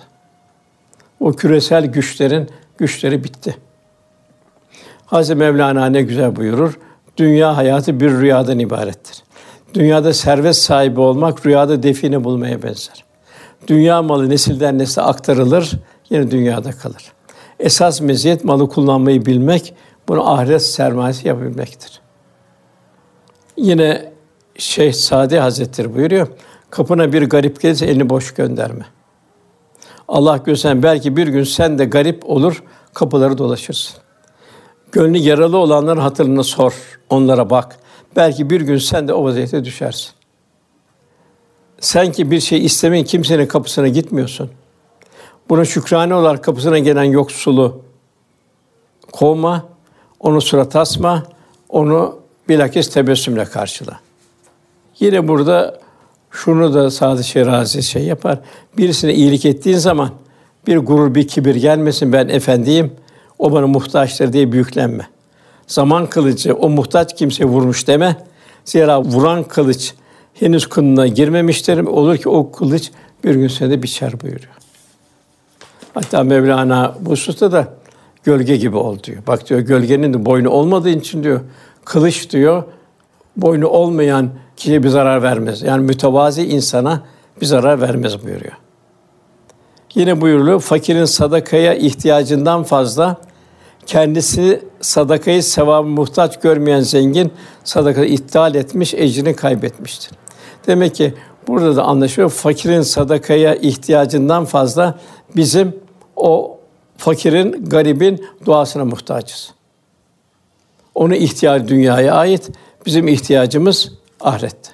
O 1.19 1.31
küresel 1.31 1.85
güçlerin 1.85 2.49
güçleri 2.77 3.23
bitti. 3.23 3.57
Hazreti 5.05 5.35
Mevlana 5.35 5.85
ne 5.85 6.01
güzel 6.01 6.35
buyurur. 6.35 6.79
Dünya 7.17 7.57
hayatı 7.57 7.99
bir 7.99 8.11
rüyadan 8.11 8.59
ibarettir. 8.59 9.23
Dünyada 9.73 10.13
servet 10.13 10.55
sahibi 10.55 10.99
olmak 10.99 11.45
rüyada 11.45 11.83
define 11.83 12.23
bulmaya 12.23 12.63
benzer. 12.63 13.03
Dünya 13.67 14.01
malı 14.01 14.29
nesilden 14.29 14.79
nesle 14.79 15.01
aktarılır, 15.01 15.71
yine 16.09 16.31
dünyada 16.31 16.71
kalır. 16.71 17.11
Esas 17.59 18.01
meziyet 18.01 18.43
malı 18.43 18.69
kullanmayı 18.69 19.25
bilmek, 19.25 19.73
bunu 20.07 20.31
ahiret 20.31 20.61
sermayesi 20.61 21.27
yapabilmektir. 21.27 22.02
Yine 23.57 24.13
Şeyh 24.57 24.93
Sadi 24.93 25.39
Hazretleri 25.39 25.95
buyuruyor, 25.95 26.27
kapına 26.69 27.13
bir 27.13 27.21
garip 27.21 27.61
gelirse 27.61 27.85
elini 27.85 28.09
boş 28.09 28.33
gönderme. 28.33 28.85
Allah 30.07 30.37
göstersen 30.37 30.83
belki 30.83 31.17
bir 31.17 31.27
gün 31.27 31.43
sen 31.43 31.79
de 31.79 31.85
garip 31.85 32.29
olur, 32.29 32.63
kapıları 32.93 33.37
dolaşırsın. 33.37 33.97
Gönlü 34.91 35.17
yaralı 35.17 35.57
olanların 35.57 36.01
hatırını 36.01 36.43
sor, 36.43 36.73
onlara 37.09 37.49
bak. 37.49 37.77
Belki 38.15 38.49
bir 38.49 38.61
gün 38.61 38.77
sen 38.77 39.07
de 39.07 39.13
o 39.13 39.23
vaziyete 39.23 39.65
düşersin. 39.65 40.11
Sen 41.79 42.11
ki 42.11 42.31
bir 42.31 42.39
şey 42.39 42.65
istemeyin 42.65 43.05
kimsenin 43.05 43.45
kapısına 43.45 43.87
gitmiyorsun. 43.87 44.49
Buna 45.49 45.65
şükrane 45.65 46.15
olarak 46.15 46.43
kapısına 46.43 46.79
gelen 46.79 47.03
yoksulu 47.03 47.81
kovma, 49.11 49.65
onu 50.19 50.41
surat 50.41 50.75
asma, 50.75 51.23
onu 51.69 52.22
bilakis 52.49 52.89
tebessümle 52.89 53.45
karşıla. 53.45 53.99
Yine 54.99 55.27
burada 55.27 55.79
şunu 56.31 56.73
da 56.73 56.91
Sadı 56.91 57.23
Şirazi 57.23 57.83
şey 57.83 58.03
yapar. 58.03 58.39
Birisine 58.77 59.13
iyilik 59.13 59.45
ettiğin 59.45 59.77
zaman 59.77 60.09
bir 60.67 60.77
gurur, 60.77 61.15
bir 61.15 61.27
kibir 61.27 61.55
gelmesin. 61.55 62.13
Ben 62.13 62.27
efendiyim, 62.27 62.91
o 63.39 63.51
bana 63.51 63.67
muhtaçtır 63.67 64.33
diye 64.33 64.51
büyüklenme. 64.51 65.07
Zaman 65.67 66.07
kılıcı 66.07 66.53
o 66.55 66.69
muhtaç 66.69 67.15
kimse 67.15 67.45
vurmuş 67.45 67.87
deme. 67.87 68.17
Zira 68.65 69.03
vuran 69.03 69.43
kılıç 69.43 69.93
henüz 70.33 70.67
kınına 70.67 71.07
girmemiştir. 71.07 71.77
Olur 71.77 72.17
ki 72.17 72.29
o 72.29 72.51
kılıç 72.51 72.91
bir 73.23 73.35
gün 73.35 73.47
seni 73.47 73.83
biçer 73.83 74.21
buyuruyor. 74.21 74.53
Hatta 75.93 76.23
Mevlana 76.23 76.95
bu 76.99 77.09
hususta 77.09 77.51
da 77.51 77.67
gölge 78.23 78.57
gibi 78.57 78.77
ol 78.77 78.97
diyor. 79.03 79.17
Bak 79.27 79.49
diyor 79.49 79.59
gölgenin 79.59 80.13
de 80.13 80.25
boynu 80.25 80.49
olmadığı 80.49 80.89
için 80.89 81.23
diyor 81.23 81.41
kılıç 81.85 82.29
diyor 82.29 82.63
boynu 83.37 83.67
olmayan 83.67 84.29
kişiye 84.55 84.83
bir 84.83 84.89
zarar 84.89 85.23
vermez. 85.23 85.61
Yani 85.61 85.83
mütevazi 85.83 86.43
insana 86.43 87.01
bir 87.41 87.45
zarar 87.45 87.81
vermez 87.81 88.23
buyuruyor. 88.23 88.53
Yine 89.95 90.21
buyuruluyor, 90.21 90.59
fakirin 90.61 91.05
sadakaya 91.05 91.73
ihtiyacından 91.73 92.63
fazla 92.63 93.17
kendisi 93.85 94.63
sadakayı 94.81 95.43
sevabı 95.43 95.87
muhtaç 95.87 96.39
görmeyen 96.39 96.79
zengin 96.79 97.31
sadakayı 97.63 98.09
iptal 98.09 98.55
etmiş, 98.55 98.93
ecrini 98.93 99.35
kaybetmiştir. 99.35 100.11
Demek 100.67 100.95
ki 100.95 101.13
burada 101.47 101.75
da 101.75 101.83
anlaşılıyor 101.83 102.29
fakirin 102.29 102.81
sadakaya 102.81 103.55
ihtiyacından 103.55 104.45
fazla 104.45 104.99
bizim 105.35 105.75
o 106.15 106.57
fakirin, 106.97 107.65
garibin 107.65 108.25
duasına 108.45 108.85
muhtacız. 108.85 109.53
Onun 110.95 111.13
ihtiyacı 111.13 111.67
dünyaya 111.67 112.13
ait, 112.13 112.49
bizim 112.85 113.07
ihtiyacımız 113.07 113.91
ahirette. 114.21 114.69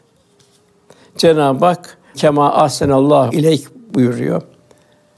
Cenab-ı 1.18 1.66
Hak 1.66 1.98
kema 2.16 2.54
ahsenallahu 2.54 3.36
ileyk 3.36 3.68
buyuruyor. 3.94 4.42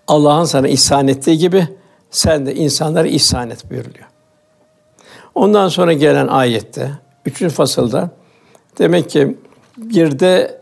Allah'ın 0.08 0.46
sana 0.46 0.68
ihsan 0.68 1.08
ettiği 1.08 1.38
gibi 1.38 1.68
sen 2.12 2.46
de 2.46 2.56
insanlara 2.56 3.08
ihsan 3.08 3.50
et 3.50 3.72
buyuruluyor. 3.72 4.06
Ondan 5.36 5.68
sonra 5.68 5.94
gelen 5.94 6.28
ayette, 6.28 6.92
üçüncü 7.26 7.54
fasılda 7.54 8.10
demek 8.80 9.10
ki 9.10 9.38
bir 9.78 10.20
de 10.20 10.62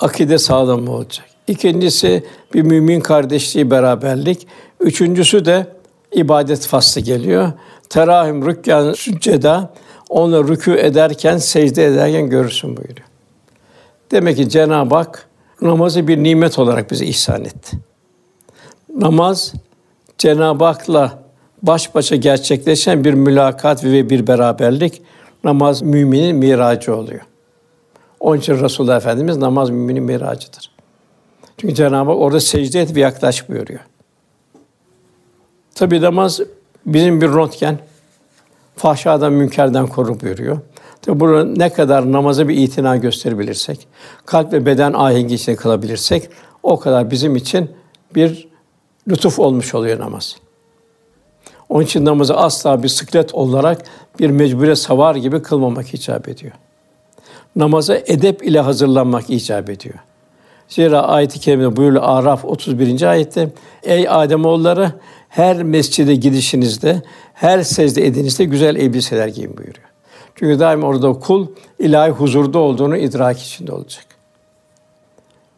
akide 0.00 0.38
sağlam 0.38 0.88
olacak. 0.88 1.26
İkincisi 1.46 2.24
bir 2.54 2.62
mümin 2.62 3.00
kardeşliği, 3.00 3.70
beraberlik. 3.70 4.46
Üçüncüsü 4.80 5.44
de 5.44 5.66
ibadet 6.12 6.66
faslı 6.66 7.00
geliyor. 7.00 7.52
Terahim 7.90 8.46
rükkan 8.46 8.92
sücceda 8.92 9.70
onu 10.08 10.36
rükû 10.36 10.78
ederken, 10.78 11.36
secde 11.36 11.86
ederken 11.86 12.30
görürsün 12.30 12.76
buyuruyor. 12.76 13.08
Demek 14.10 14.36
ki 14.36 14.48
Cenab-ı 14.48 14.94
Hak 14.94 15.28
namazı 15.62 16.08
bir 16.08 16.22
nimet 16.22 16.58
olarak 16.58 16.90
bize 16.90 17.06
ihsan 17.06 17.44
etti. 17.44 17.78
Namaz 18.96 19.52
Cenab-ı 20.18 20.64
Hak'la 20.64 21.22
baş 21.62 21.94
başa 21.94 22.16
gerçekleşen 22.16 23.04
bir 23.04 23.14
mülakat 23.14 23.84
ve 23.84 24.10
bir 24.10 24.26
beraberlik 24.26 25.02
namaz 25.44 25.82
müminin 25.82 26.36
miracı 26.36 26.96
oluyor. 26.96 27.20
Onun 28.20 28.38
için 28.38 28.60
Resulullah 28.60 28.96
Efendimiz 28.96 29.36
namaz 29.36 29.70
müminin 29.70 30.02
miracıdır. 30.02 30.70
Çünkü 31.56 31.74
Cenab-ı 31.74 32.10
Hak 32.10 32.20
orada 32.20 32.40
secde 32.40 32.80
et 32.80 32.96
ve 32.96 33.00
yaklaş 33.00 33.48
buyuruyor. 33.48 33.80
Tabi 35.74 36.00
namaz 36.00 36.40
bizim 36.86 37.20
bir 37.20 37.28
röntgen, 37.28 37.78
fahşadan, 38.76 39.32
münkerden 39.32 39.86
koru 39.86 40.20
buyuruyor. 40.20 40.58
Tabi 41.02 41.20
burada 41.20 41.44
ne 41.44 41.72
kadar 41.72 42.12
namaza 42.12 42.48
bir 42.48 42.56
itina 42.56 42.96
gösterebilirsek, 42.96 43.88
kalp 44.26 44.52
ve 44.52 44.66
beden 44.66 44.92
ahengi 44.92 45.34
içinde 45.34 45.56
kılabilirsek, 45.56 46.28
o 46.62 46.78
kadar 46.78 47.10
bizim 47.10 47.36
için 47.36 47.70
bir 48.14 48.48
lütuf 49.08 49.38
olmuş 49.38 49.74
oluyor 49.74 49.98
namaz. 49.98 50.36
Onun 51.68 51.84
için 51.84 52.04
namazı 52.04 52.36
asla 52.36 52.82
bir 52.82 52.88
sıklet 52.88 53.34
olarak 53.34 53.82
bir 54.18 54.30
mecbure 54.30 54.76
savar 54.76 55.14
gibi 55.14 55.42
kılmamak 55.42 55.94
icap 55.94 56.28
ediyor. 56.28 56.52
Namaza 57.56 57.96
edep 57.96 58.44
ile 58.44 58.60
hazırlanmak 58.60 59.30
icap 59.30 59.70
ediyor. 59.70 59.94
Zira 60.68 61.02
ayet-i 61.02 61.40
kerimede 61.40 61.76
buyuruyor 61.76 62.02
Araf 62.06 62.44
31. 62.44 63.02
ayette 63.02 63.50
Ey 63.82 64.08
Ademoğulları 64.08 64.92
her 65.30 65.62
mescide 65.62 66.14
gidişinizde, 66.14 67.02
her 67.34 67.62
secde 67.62 68.06
edinizde 68.06 68.44
güzel 68.44 68.76
elbiseler 68.76 69.28
giyin 69.28 69.56
buyuruyor. 69.56 69.88
Çünkü 70.34 70.60
daim 70.60 70.82
orada 70.82 71.12
kul 71.12 71.46
ilahi 71.78 72.10
huzurda 72.10 72.58
olduğunu 72.58 72.96
idrak 72.96 73.42
içinde 73.42 73.72
olacak. 73.72 74.04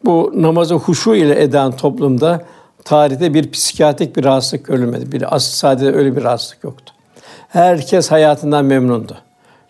Bu 0.05 0.33
namazı 0.35 0.75
huşu 0.75 1.15
ile 1.15 1.43
eden 1.43 1.71
toplumda 1.71 2.45
tarihte 2.83 3.33
bir 3.33 3.51
psikiyatrik 3.51 4.17
bir 4.17 4.23
rahatsızlık 4.23 4.65
görülmedi. 4.65 5.11
Bir 5.11 5.35
asıl 5.35 5.51
sadece 5.51 5.91
öyle 5.91 6.15
bir 6.15 6.23
rahatsızlık 6.23 6.63
yoktu. 6.63 6.93
Herkes 7.49 8.11
hayatından 8.11 8.65
memnundu. 8.65 9.17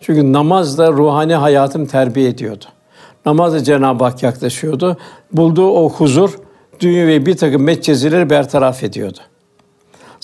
Çünkü 0.00 0.32
namaz 0.32 0.78
da 0.78 0.92
ruhani 0.92 1.34
hayatını 1.34 1.88
terbiye 1.88 2.28
ediyordu. 2.28 2.64
Namaz 3.26 3.52
da 3.52 3.64
Cenab-ı 3.64 4.04
Hak 4.04 4.22
yaklaşıyordu. 4.22 4.96
Bulduğu 5.32 5.70
o 5.70 5.90
huzur, 5.90 6.38
dünya 6.80 7.06
ve 7.06 7.26
bir 7.26 7.36
takım 7.36 7.62
metcezileri 7.62 8.30
bertaraf 8.30 8.82
ediyordu. 8.82 9.18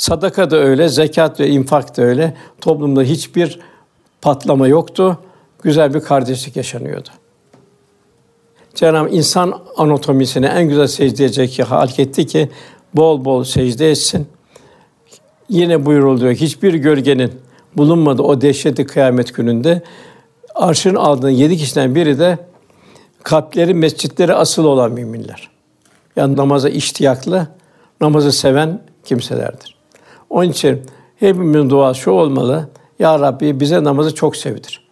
Sadaka 0.00 0.50
da 0.50 0.56
öyle, 0.56 0.88
zekat 0.88 1.40
ve 1.40 1.48
infak 1.48 1.96
da 1.96 2.02
öyle. 2.02 2.34
Toplumda 2.60 3.02
hiçbir 3.02 3.60
patlama 4.22 4.68
yoktu. 4.68 5.18
Güzel 5.62 5.94
bir 5.94 6.00
kardeşlik 6.00 6.56
yaşanıyordu. 6.56 7.08
Cenab-ı 8.74 9.08
insan 9.08 9.60
anatomisine 9.76 10.46
en 10.46 10.68
güzel 10.68 10.86
secde 10.86 11.24
edecek 11.24 11.58
halk 11.58 11.98
etti 11.98 12.26
ki 12.26 12.50
bol 12.94 13.24
bol 13.24 13.44
secde 13.44 13.90
etsin. 13.90 14.26
Yine 15.48 15.86
buyuruluyor 15.86 16.32
hiçbir 16.32 16.74
gölgenin 16.74 17.32
bulunmadı 17.76 18.22
o 18.22 18.40
dehşetli 18.40 18.86
kıyamet 18.86 19.34
gününde 19.34 19.82
arşın 20.54 20.94
aldığın 20.94 21.30
yedi 21.30 21.56
kişiden 21.56 21.94
biri 21.94 22.18
de 22.18 22.38
kalpleri 23.22 23.74
mescitleri 23.74 24.34
asıl 24.34 24.64
olan 24.64 24.92
müminler. 24.92 25.50
Yani 26.16 26.36
namaza 26.36 26.68
iştiyaklı, 26.68 27.46
namazı 28.00 28.32
seven 28.32 28.80
kimselerdir. 29.04 29.79
Onun 30.30 30.50
için 30.50 30.82
hepimizin 31.16 31.70
duası 31.70 32.00
şu 32.00 32.10
olmalı. 32.10 32.68
Ya 32.98 33.20
Rabbi 33.20 33.60
bize 33.60 33.84
namazı 33.84 34.14
çok 34.14 34.36
sevdir. 34.36 34.88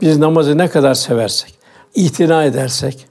Biz 0.00 0.18
namazı 0.18 0.58
ne 0.58 0.68
kadar 0.68 0.94
seversek, 0.94 1.54
itina 1.94 2.44
edersek, 2.44 3.06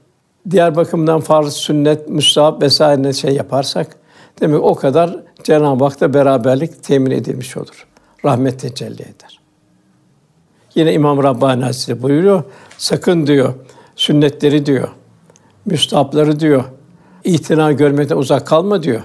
diğer 0.50 0.76
bakımdan 0.76 1.20
farz, 1.20 1.52
sünnet, 1.52 2.08
müstahap 2.08 2.62
vesaire 2.62 3.12
şey 3.12 3.34
yaparsak 3.34 3.96
demek 4.40 4.62
o 4.62 4.74
kadar 4.74 5.16
Cenab-ı 5.44 5.84
Hak'ta 5.84 6.14
beraberlik 6.14 6.82
temin 6.82 7.10
edilmiş 7.10 7.56
olur. 7.56 7.86
Rahmet 8.24 8.60
tecelli 8.60 9.02
eder. 9.02 9.40
Yine 10.74 10.92
İmam 10.92 11.22
Rabbani 11.22 11.64
Hazretleri 11.64 12.02
buyuruyor. 12.02 12.44
Sakın 12.78 13.26
diyor 13.26 13.54
sünnetleri 13.96 14.66
diyor, 14.66 14.88
müstahapları 15.66 16.40
diyor, 16.40 16.64
itina 17.24 17.72
görmekten 17.72 18.16
uzak 18.16 18.46
kalma 18.46 18.82
diyor. 18.82 19.02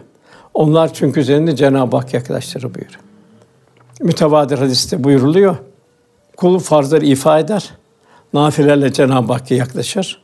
Onlar 0.57 0.93
çünkü 0.93 1.19
üzerinde 1.19 1.55
Cenab-ı 1.55 1.97
Hak 1.97 2.13
yaklaştırır 2.13 2.63
buyuruyor. 2.63 2.99
Mütevadir 4.01 4.57
hadiste 4.57 5.03
buyuruluyor. 5.03 5.55
Kul 6.37 6.59
farzları 6.59 7.05
ifa 7.05 7.39
eder, 7.39 7.69
nafilerle 8.33 8.93
Cenab-ı 8.93 9.33
Hakk'a 9.33 9.55
yaklaşır. 9.55 10.21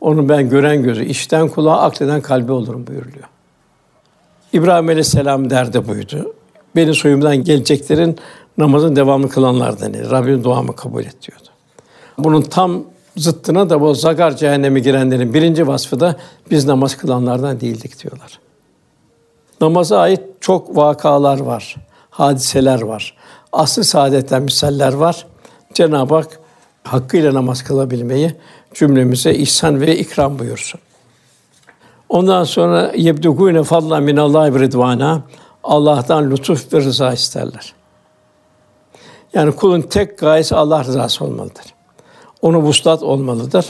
Onu 0.00 0.28
ben 0.28 0.48
gören 0.48 0.82
gözü, 0.82 1.04
işten 1.04 1.48
kulağa, 1.48 1.80
akleden 1.80 2.20
kalbi 2.20 2.52
olurum 2.52 2.86
buyuruluyor. 2.86 3.24
İbrahim 4.52 4.88
Aleyhisselam 4.88 5.50
derdi 5.50 5.88
buydu. 5.88 6.34
Beni 6.76 6.94
soyumdan 6.94 7.44
geleceklerin 7.44 8.18
namazın 8.58 8.96
devamlı 8.96 9.28
kılanlardan 9.28 9.90
idi. 9.90 10.10
Rabbim 10.10 10.44
duamı 10.44 10.76
kabul 10.76 11.04
et 11.04 11.16
diyordu. 11.26 11.48
Bunun 12.18 12.42
tam 12.42 12.84
zıttına 13.16 13.70
da 13.70 13.80
bu 13.80 13.94
zagar 13.94 14.36
cehenneme 14.36 14.80
girenlerin 14.80 15.34
birinci 15.34 15.66
vasfı 15.66 16.00
da 16.00 16.16
biz 16.50 16.66
namaz 16.66 16.96
kılanlardan 16.96 17.60
değildik 17.60 18.02
diyorlar. 18.02 18.45
Namaza 19.60 19.98
ait 19.98 20.20
çok 20.40 20.76
vakalar 20.76 21.40
var, 21.40 21.76
hadiseler 22.10 22.82
var. 22.82 23.16
Aslı 23.52 23.84
saadetten 23.84 24.42
misaller 24.42 24.92
var. 24.92 25.26
Cenab-ı 25.74 26.14
Hak 26.14 26.40
hakkıyla 26.84 27.34
namaz 27.34 27.64
kılabilmeyi 27.64 28.34
cümlemize 28.74 29.34
ihsan 29.34 29.80
ve 29.80 29.98
ikram 29.98 30.38
buyursun. 30.38 30.80
Ondan 32.08 32.44
sonra 32.44 32.92
yebdugune 32.96 33.62
fadlan 33.62 34.02
min 34.02 34.16
Allah 34.16 34.50
ridvana 34.50 35.22
Allah'tan 35.64 36.30
lütuf 36.30 36.72
ve 36.72 36.80
rıza 36.80 37.12
isterler. 37.12 37.74
Yani 39.34 39.52
kulun 39.52 39.80
tek 39.80 40.18
gayesi 40.18 40.54
Allah 40.56 40.84
rızası 40.84 41.24
olmalıdır. 41.24 41.64
Onu 42.42 42.58
vuslat 42.58 43.02
olmalıdır. 43.02 43.66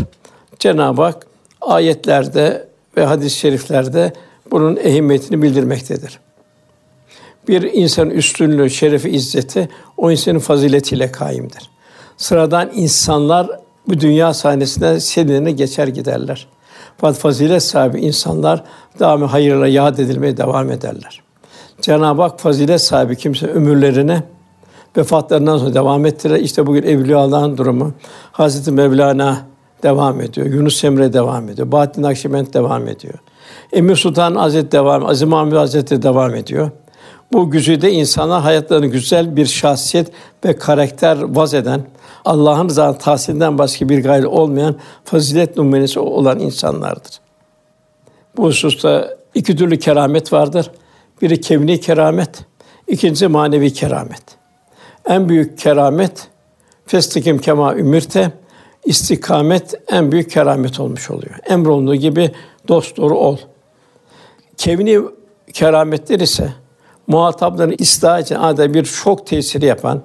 Cenab-ı 0.59 1.03
Hak 1.03 1.27
ayetlerde 1.61 2.69
ve 2.97 3.05
hadis-i 3.05 3.39
şeriflerde 3.39 4.13
bunun 4.51 4.77
ehemmiyetini 4.77 5.43
bildirmektedir. 5.43 6.21
Bir 7.49 7.63
insanın 7.63 8.11
üstünlüğü, 8.11 8.71
şerefi, 8.71 9.11
izzeti 9.11 9.69
o 9.97 10.11
insanın 10.11 10.39
faziletiyle 10.39 11.13
kaimdir. 11.13 11.71
Sıradan 12.17 12.71
insanlar 12.75 13.51
bu 13.89 14.01
dünya 14.01 14.35
sahnesinde 14.35 15.01
senelerine 15.01 15.51
geçer 15.51 15.89
giderler. 15.89 16.47
Fakat 16.99 17.17
fazilet 17.17 17.63
sahibi 17.63 18.01
insanlar 18.01 18.65
daimi 19.01 19.25
hayırla 19.25 19.69
yad 19.69 19.99
edilmeye 19.99 20.37
devam 20.37 20.71
ederler. 20.71 21.23
Cenab-ı 21.81 22.23
Hak 22.23 22.41
fazilet 22.41 22.81
sahibi 22.81 23.17
kimse 23.17 23.47
ömürlerine 23.47 24.23
vefatlarından 24.97 25.59
sonra 25.59 25.75
devam 25.75 26.07
ettirir. 26.07 26.37
İşte 26.37 26.67
bugün 26.67 26.83
Evliya 26.83 27.19
Allah'ın 27.19 27.57
durumu. 27.57 27.93
Hazreti 28.33 28.73
Mevlana 28.73 29.39
devam 29.83 30.21
ediyor. 30.21 30.47
Yunus 30.47 30.85
Emre 30.85 31.13
devam 31.13 31.49
ediyor. 31.49 31.73
Bahattin 31.73 32.03
Nakşibend 32.03 32.55
devam 32.55 32.89
ediyor. 32.89 33.15
Emir 33.73 33.97
Sultan 33.97 34.35
Hazretleri 34.35 34.73
devam, 34.73 35.07
Azim 35.07 35.35
Ahmet 35.35 35.55
Hazretleri 35.55 36.03
devam 36.03 36.35
ediyor. 36.35 36.71
Bu 37.33 37.51
güzide 37.51 37.93
insanlar 37.93 38.43
hayatlarını 38.43 38.87
güzel 38.87 39.37
bir 39.37 39.47
şahsiyet 39.47 40.13
ve 40.45 40.57
karakter 40.57 41.19
vaz 41.23 41.55
eden, 41.55 41.83
Allah'ın 42.25 42.69
rızası 42.69 42.99
tahsilinden 42.99 43.59
başka 43.59 43.89
bir 43.89 44.03
gayle 44.03 44.27
olmayan 44.27 44.77
fazilet 45.05 45.57
numunesi 45.57 46.01
olan 46.01 46.39
insanlardır. 46.39 47.21
Bu 48.37 48.45
hususta 48.45 49.17
iki 49.35 49.57
türlü 49.57 49.79
keramet 49.79 50.33
vardır. 50.33 50.71
Biri 51.23 51.41
kevni 51.41 51.81
keramet, 51.81 52.45
ikincisi 52.89 53.29
manevi 53.29 53.73
keramet. 53.73 54.23
En 55.09 55.29
büyük 55.29 55.59
keramet 55.59 56.29
festikim 56.87 57.39
kema 57.39 57.75
ümirte 57.75 58.33
istikamet 58.87 59.75
en 59.89 60.13
büyük 60.13 60.31
keramet 60.31 60.81
olmuş 60.81 61.11
oluyor. 61.11 61.35
Emrolunduğu 61.49 61.95
gibi 61.95 62.31
dost 62.69 62.97
doğru 62.97 63.19
ol. 63.19 63.37
Kevni 64.57 65.01
kerametler 65.53 66.21
ise 66.21 66.53
muhatapların 67.07 67.77
ıslah 67.81 68.21
için 68.21 68.35
adeta 68.35 68.75
bir 68.75 68.85
şok 68.85 69.27
tesiri 69.27 69.67
yapan, 69.67 70.03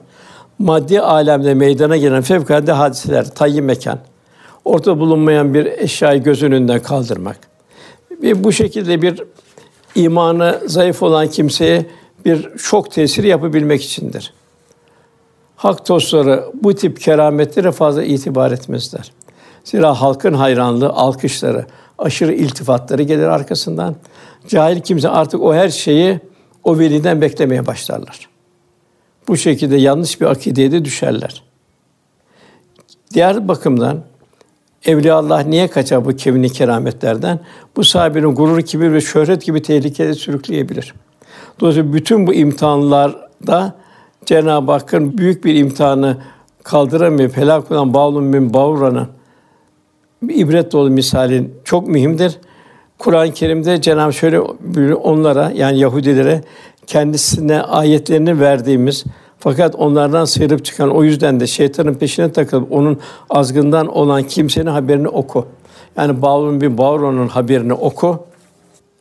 maddi 0.59 1.01
alemde 1.01 1.53
meydana 1.53 1.97
gelen 1.97 2.21
fevkalade 2.21 2.71
hadiseler, 2.71 3.29
tayyi 3.35 3.61
mekan, 3.61 3.99
ortada 4.65 4.99
bulunmayan 4.99 5.53
bir 5.53 5.65
eşyayı 5.65 6.23
göz 6.23 6.43
önünden 6.43 6.83
kaldırmak. 6.83 7.37
Ve 8.11 8.43
bu 8.43 8.51
şekilde 8.51 9.01
bir 9.01 9.23
imanı 9.95 10.59
zayıf 10.65 11.03
olan 11.03 11.27
kimseye 11.27 11.85
bir 12.25 12.57
şok 12.57 12.91
tesiri 12.91 13.27
yapabilmek 13.27 13.83
içindir. 13.83 14.33
Hak 15.61 15.89
dostları 15.89 16.45
bu 16.63 16.75
tip 16.75 16.99
kerametlere 16.99 17.71
fazla 17.71 18.03
itibar 18.03 18.51
etmezler. 18.51 19.11
Zira 19.63 20.01
halkın 20.01 20.33
hayranlığı, 20.33 20.89
alkışları, 20.89 21.65
aşırı 21.97 22.33
iltifatları 22.33 23.03
gelir 23.03 23.23
arkasından. 23.23 23.95
Cahil 24.47 24.81
kimse 24.81 25.09
artık 25.09 25.41
o 25.41 25.53
her 25.53 25.69
şeyi 25.69 26.19
o 26.63 26.79
veliden 26.79 27.21
beklemeye 27.21 27.67
başlarlar. 27.67 28.29
Bu 29.27 29.37
şekilde 29.37 29.77
yanlış 29.77 30.21
bir 30.21 30.25
akideye 30.25 30.71
de 30.71 30.85
düşerler. 30.85 31.43
Diğer 33.13 33.47
bakımdan 33.47 34.03
Evliya 34.85 35.15
Allah 35.15 35.39
niye 35.39 35.67
kaçar 35.67 36.05
bu 36.05 36.15
kevni 36.15 36.49
kerametlerden? 36.49 37.39
Bu 37.75 37.83
sahibinin 37.83 38.35
gurur, 38.35 38.61
kibir 38.61 38.93
ve 38.93 39.01
şöhret 39.01 39.45
gibi 39.45 39.61
tehlikeli 39.61 40.15
sürükleyebilir. 40.15 40.93
Dolayısıyla 41.59 41.93
bütün 41.93 42.27
bu 42.27 42.33
imtihanlarda 42.33 43.81
Cenab-ı 44.25 44.71
Hakk'ın 44.71 45.17
büyük 45.17 45.45
bir 45.45 45.55
imtihanı 45.55 46.17
kaldıramayıp 46.63 47.37
helak 47.37 47.71
olan 47.71 47.93
Bağlum 47.93 48.33
bin 48.33 48.53
Bavra'nın 48.53 49.07
ibret 50.29 50.71
dolu 50.71 50.89
misalin 50.89 51.53
çok 51.63 51.87
mühimdir. 51.87 52.37
Kur'an-ı 52.97 53.31
Kerim'de 53.31 53.81
Cenab-ı 53.81 54.13
şöyle 54.13 54.39
onlara 54.93 55.51
yani 55.55 55.79
Yahudilere 55.79 56.43
kendisine 56.87 57.61
ayetlerini 57.61 58.39
verdiğimiz 58.39 59.03
fakat 59.39 59.75
onlardan 59.75 60.25
sıyrılıp 60.25 60.65
çıkan 60.65 60.89
o 60.89 61.03
yüzden 61.03 61.39
de 61.39 61.47
şeytanın 61.47 61.93
peşine 61.93 62.31
takılıp 62.31 62.71
onun 62.71 62.99
azgından 63.29 63.87
olan 63.87 64.23
kimsenin 64.23 64.65
haberini 64.65 65.07
oku. 65.07 65.45
Yani 65.97 66.21
Bağlum 66.21 66.61
bin 66.61 66.77
Bavron'un 66.77 67.27
haberini 67.27 67.73
oku. 67.73 68.25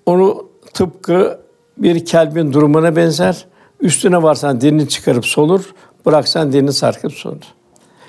Onu 0.06 0.46
tıpkı 0.74 1.38
bir 1.78 2.04
kelbin 2.04 2.52
durumuna 2.52 2.96
benzer. 2.96 3.46
Üstüne 3.80 4.22
varsan 4.22 4.60
dilini 4.60 4.88
çıkarıp 4.88 5.26
solur, 5.26 5.74
bıraksan 6.06 6.52
dilini 6.52 6.72
sarkıp 6.72 7.12
solur. 7.12 7.54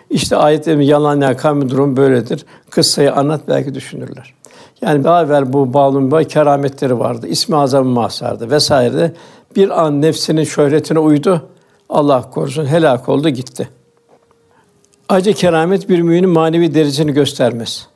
İşte 0.09 0.35
ayetlerin 0.35 0.81
yalan 0.81 1.21
ya 1.21 1.37
kavmin 1.37 1.69
durum 1.69 1.97
böyledir. 1.97 2.45
Kıssayı 2.69 3.13
anlat 3.13 3.41
belki 3.47 3.73
düşünürler. 3.73 4.33
Yani 4.81 5.03
daha 5.03 5.23
evvel 5.23 5.53
bu 5.53 5.73
Bağlum 5.73 6.11
Bay 6.11 6.27
kerametleri 6.27 6.99
vardı. 6.99 7.27
İsmi 7.27 7.57
azam 7.57 7.87
mahsardı 7.87 8.51
vesaire. 8.51 9.13
Bir 9.55 9.83
an 9.83 10.01
nefsinin 10.01 10.43
şöhretine 10.43 10.99
uydu. 10.99 11.49
Allah 11.89 12.29
korusun 12.31 12.65
helak 12.65 13.09
oldu 13.09 13.29
gitti. 13.29 13.69
Acı 15.09 15.33
keramet 15.33 15.89
bir 15.89 16.01
müminin 16.01 16.29
manevi 16.29 16.73
derecesini 16.73 17.13
göstermez. 17.13 17.87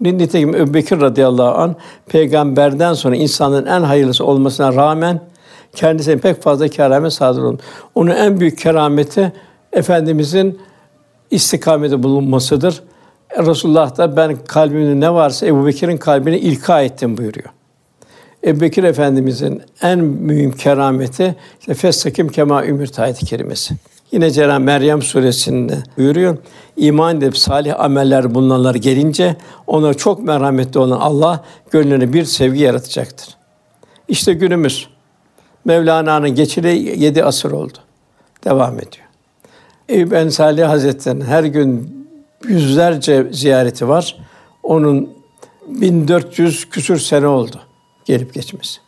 Nitekim 0.00 0.54
Ebu 0.54 0.74
Bekir 0.74 1.00
radıyallahu 1.00 1.58
an 1.62 1.76
peygamberden 2.06 2.94
sonra 2.94 3.16
insanın 3.16 3.66
en 3.66 3.82
hayırlısı 3.82 4.24
olmasına 4.24 4.74
rağmen 4.74 5.20
kendisine 5.74 6.18
pek 6.18 6.42
fazla 6.42 6.68
keramet 6.68 7.12
sadır 7.12 7.42
oldu. 7.42 7.62
Onun 7.94 8.10
en 8.10 8.40
büyük 8.40 8.58
kerameti 8.58 9.32
efendimizin 9.72 10.60
istikamete 11.30 12.02
bulunmasıdır. 12.02 12.82
Resulullah 13.38 13.96
da 13.96 14.16
ben 14.16 14.36
kalbimde 14.44 15.06
ne 15.06 15.14
varsa 15.14 15.46
Ebu 15.46 15.66
Bekir'in 15.66 15.96
kalbine 15.96 16.38
ilka 16.38 16.82
ettim 16.82 17.16
buyuruyor. 17.16 17.48
Ebu 18.44 18.60
Bekir 18.60 18.84
Efendimizin 18.84 19.62
en 19.82 19.98
mühim 19.98 20.52
kerameti 20.52 21.34
işte 21.60 21.74
festakim 21.74 22.28
kema 22.28 22.64
ümür 22.64 22.90
ayet 22.98 23.18
kerimesi. 23.18 23.74
Yine 24.12 24.30
Cenab-ı 24.30 24.60
Meryem 24.60 25.02
suresinde 25.02 25.78
buyuruyor. 25.98 26.36
İman 26.76 27.16
edip 27.16 27.38
salih 27.38 27.80
ameller 27.80 28.34
bulunanlar 28.34 28.74
gelince 28.74 29.36
ona 29.66 29.94
çok 29.94 30.22
merhametli 30.22 30.80
olan 30.80 31.00
Allah 31.00 31.44
gönlüne 31.70 32.12
bir 32.12 32.24
sevgi 32.24 32.60
yaratacaktır. 32.62 33.36
İşte 34.08 34.32
günümüz 34.32 34.88
Mevlana'nın 35.64 36.30
geçili 36.30 37.02
yedi 37.04 37.24
asır 37.24 37.52
oldu. 37.52 37.78
Devam 38.44 38.74
ediyor. 38.74 39.06
Eyüp 39.88 40.12
Ensali 40.12 40.64
Hazretleri'nin 40.64 41.24
her 41.24 41.44
gün 41.44 42.02
yüzlerce 42.48 43.28
ziyareti 43.32 43.88
var. 43.88 44.16
Onun 44.62 45.10
1400 45.68 46.70
küsür 46.70 46.98
sene 46.98 47.26
oldu 47.26 47.60
gelip 48.04 48.34
geçmesi. 48.34 48.80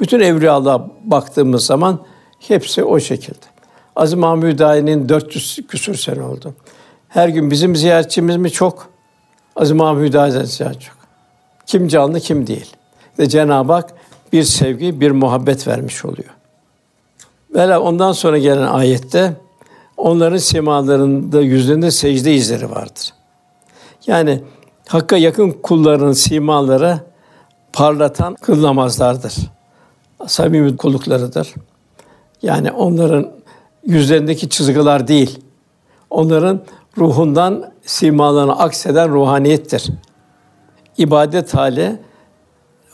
Bütün 0.00 0.20
evliyalığa 0.20 0.90
baktığımız 1.04 1.66
zaman 1.66 2.00
hepsi 2.38 2.84
o 2.84 3.00
şekilde. 3.00 3.46
Aziz 3.96 4.14
Mahmud 4.14 4.58
Dâhi'nin 4.58 5.08
400 5.08 5.58
küsür 5.68 5.94
sene 5.94 6.22
oldu. 6.22 6.54
Her 7.08 7.28
gün 7.28 7.50
bizim 7.50 7.76
ziyaretçimiz 7.76 8.36
mi 8.36 8.50
çok? 8.50 8.88
Aziz 9.56 9.72
Mahmud 9.72 10.12
Dâhi'den 10.12 10.44
ziyaret 10.44 10.80
çok. 10.80 10.96
Kim 11.66 11.88
canlı 11.88 12.20
kim 12.20 12.46
değil. 12.46 12.76
Ve 13.18 13.28
Cenab-ı 13.28 13.72
Hak 13.72 13.94
bir 14.32 14.42
sevgi, 14.42 15.00
bir 15.00 15.10
muhabbet 15.10 15.68
vermiş 15.68 16.04
oluyor. 16.04 16.30
Vela 17.54 17.80
ondan 17.80 18.12
sonra 18.12 18.38
gelen 18.38 18.66
ayette 18.66 19.36
onların 19.96 20.36
simalarında 20.36 21.40
yüzlerinde 21.40 21.90
secde 21.90 22.34
izleri 22.34 22.70
vardır. 22.70 23.12
Yani 24.06 24.42
Hakk'a 24.88 25.16
yakın 25.16 25.50
kulların 25.50 26.12
simaları 26.12 27.00
parlatan 27.72 28.34
kıl 28.34 28.62
namazlardır. 28.62 29.34
Samimi 30.26 30.76
kulluklarıdır. 30.76 31.54
Yani 32.42 32.72
onların 32.72 33.30
yüzlerindeki 33.86 34.48
çizgiler 34.48 35.08
değil, 35.08 35.40
onların 36.10 36.60
ruhundan 36.98 37.70
simalarına 37.84 38.52
akseden 38.52 39.08
ruhaniyettir. 39.10 39.90
İbadet 40.98 41.54
hali, 41.54 42.00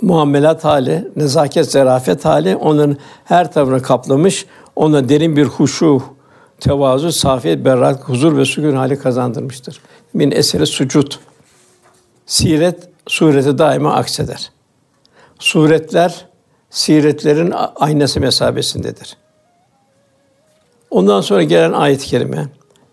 muamelat 0.02 0.64
hali, 0.64 1.08
nezaket, 1.16 1.70
zarafet 1.70 2.24
hali 2.24 2.56
onların 2.56 2.96
her 3.24 3.52
tarafını 3.52 3.82
kaplamış, 3.82 4.46
ona 4.76 5.08
derin 5.08 5.36
bir 5.36 5.44
huşu, 5.44 6.02
tevazu, 6.60 7.12
safiyet, 7.12 7.64
berrak, 7.64 8.08
huzur 8.08 8.36
ve 8.36 8.44
sükun 8.44 8.76
hali 8.76 8.98
kazandırmıştır. 8.98 9.80
Min 10.14 10.30
eseri 10.30 10.66
sucud. 10.66 11.12
Siret 12.26 12.88
sureti 13.06 13.58
daima 13.58 13.94
akseder. 13.94 14.50
Suretler 15.38 16.26
siretlerin 16.70 17.54
aynası 17.76 18.20
mesabesindedir. 18.20 19.16
Ondan 20.90 21.20
sonra 21.20 21.42
gelen 21.42 21.72
ayet-i 21.72 22.06
kerime 22.06 22.48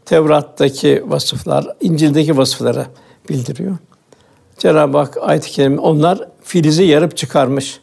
Tevrat'taki 0.05 1.03
vasıflar, 1.05 1.67
İncil'deki 1.81 2.37
vasıfları 2.37 2.85
bildiriyor. 3.29 3.77
Cenab-ı 4.57 4.97
Hak 4.97 5.17
ayet-i 5.21 5.51
kerime 5.51 5.79
onlar 5.79 6.27
filizi 6.43 6.83
yarıp 6.83 7.17
çıkarmış. 7.17 7.79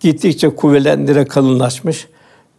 Gittikçe 0.00 0.48
kuvvetlendire 0.48 1.24
kalınlaşmış. 1.24 2.08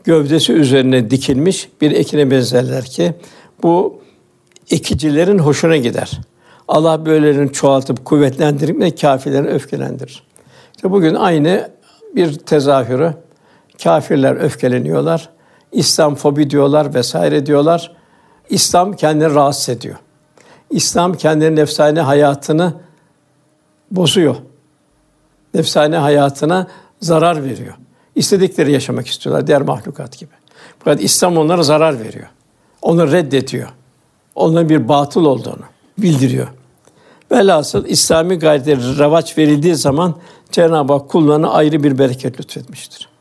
Gövdesi 0.04 0.54
üzerine 0.54 1.10
dikilmiş 1.10 1.70
bir 1.82 1.92
ekine 1.92 2.32
benzerler 2.32 2.86
ki 2.86 3.14
bu 3.64 4.02
ekicilerin 4.72 5.40
hoşuna 5.40 5.78
gider. 5.78 6.12
Allah 6.68 7.06
böylelerini 7.06 7.52
çoğaltıp 7.52 8.06
kuvvetlendirip 8.06 8.82
de 8.82 8.96
kâfirlerini 8.96 9.50
öfkelendirir. 9.50 10.24
İşte 10.76 10.92
bugün 10.92 11.16
aynı 11.16 11.72
bir 12.16 12.34
tezahürü 12.34 13.14
kâfirler 13.84 14.36
öfkeleniyorlar. 14.36 15.30
İslam 15.72 16.16
fobi 16.16 16.50
diyorlar 16.50 16.94
vesaire 16.94 17.46
diyorlar. 17.46 17.96
İslam 18.50 18.94
kendini 18.94 19.36
rahatsız 19.36 19.70
ediyor. 19.70 19.96
İslam 20.70 21.14
kendinin 21.14 21.56
nefsane 21.56 22.02
hayatını 22.02 22.74
bozuyor. 23.92 24.36
Nefsane 25.54 25.98
hayatına 25.98 26.68
zarar 27.02 27.44
veriyor. 27.44 27.74
İstedikleri 28.16 28.72
yaşamak 28.72 29.08
istiyorlar 29.08 29.48
diğer 29.48 29.62
mahlukat 29.62 30.20
gibi. 30.20 30.32
Fakat 30.80 31.04
İslam 31.04 31.38
onlara 31.38 31.64
zarar 31.64 32.00
veriyor. 32.00 32.28
Onu 32.82 33.12
reddediyor. 33.12 33.70
Onların 34.36 34.70
bir 34.70 34.88
batıl 34.88 35.26
olduğunu 35.26 35.66
bildiriyor. 35.98 36.48
Velhasıl 37.32 37.86
İslami 37.86 38.40
gayrete 38.40 38.78
revaç 38.78 39.38
verildiği 39.38 39.76
zaman 39.76 40.16
Cenab-ı 40.52 40.94
Hak 40.94 41.10
kullarına 41.10 41.50
ayrı 41.50 41.84
bir 41.84 41.98
bereket 41.98 42.40
lütfetmiştir. 42.40 43.12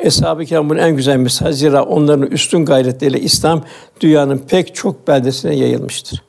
Eshab-ı 0.00 0.68
bunun 0.68 0.78
en 0.78 0.96
güzel 0.96 1.16
misal. 1.16 1.52
Zira 1.52 1.84
onların 1.84 2.26
üstün 2.26 2.64
gayretleriyle 2.64 3.20
İslam 3.20 3.64
dünyanın 4.00 4.38
pek 4.38 4.74
çok 4.74 5.08
beldesine 5.08 5.54
yayılmıştır. 5.54 6.22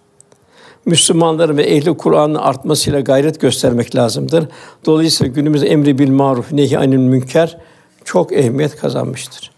Müslümanların 0.86 1.57
ve 1.57 1.63
ehli 1.63 1.97
Kur'an'ın 1.97 2.36
artmasıyla 2.36 2.99
gayret 2.99 3.41
göstermek 3.41 3.95
lazımdır. 3.95 4.47
Dolayısıyla 4.86 5.34
günümüzde 5.34 5.67
emri 5.67 5.97
bil 5.99 6.09
maruf, 6.09 6.51
nehi 6.51 6.77
anil 6.77 6.97
münker 6.97 7.57
çok 8.05 8.34
ehemmiyet 8.34 8.75
kazanmıştır. 8.75 9.51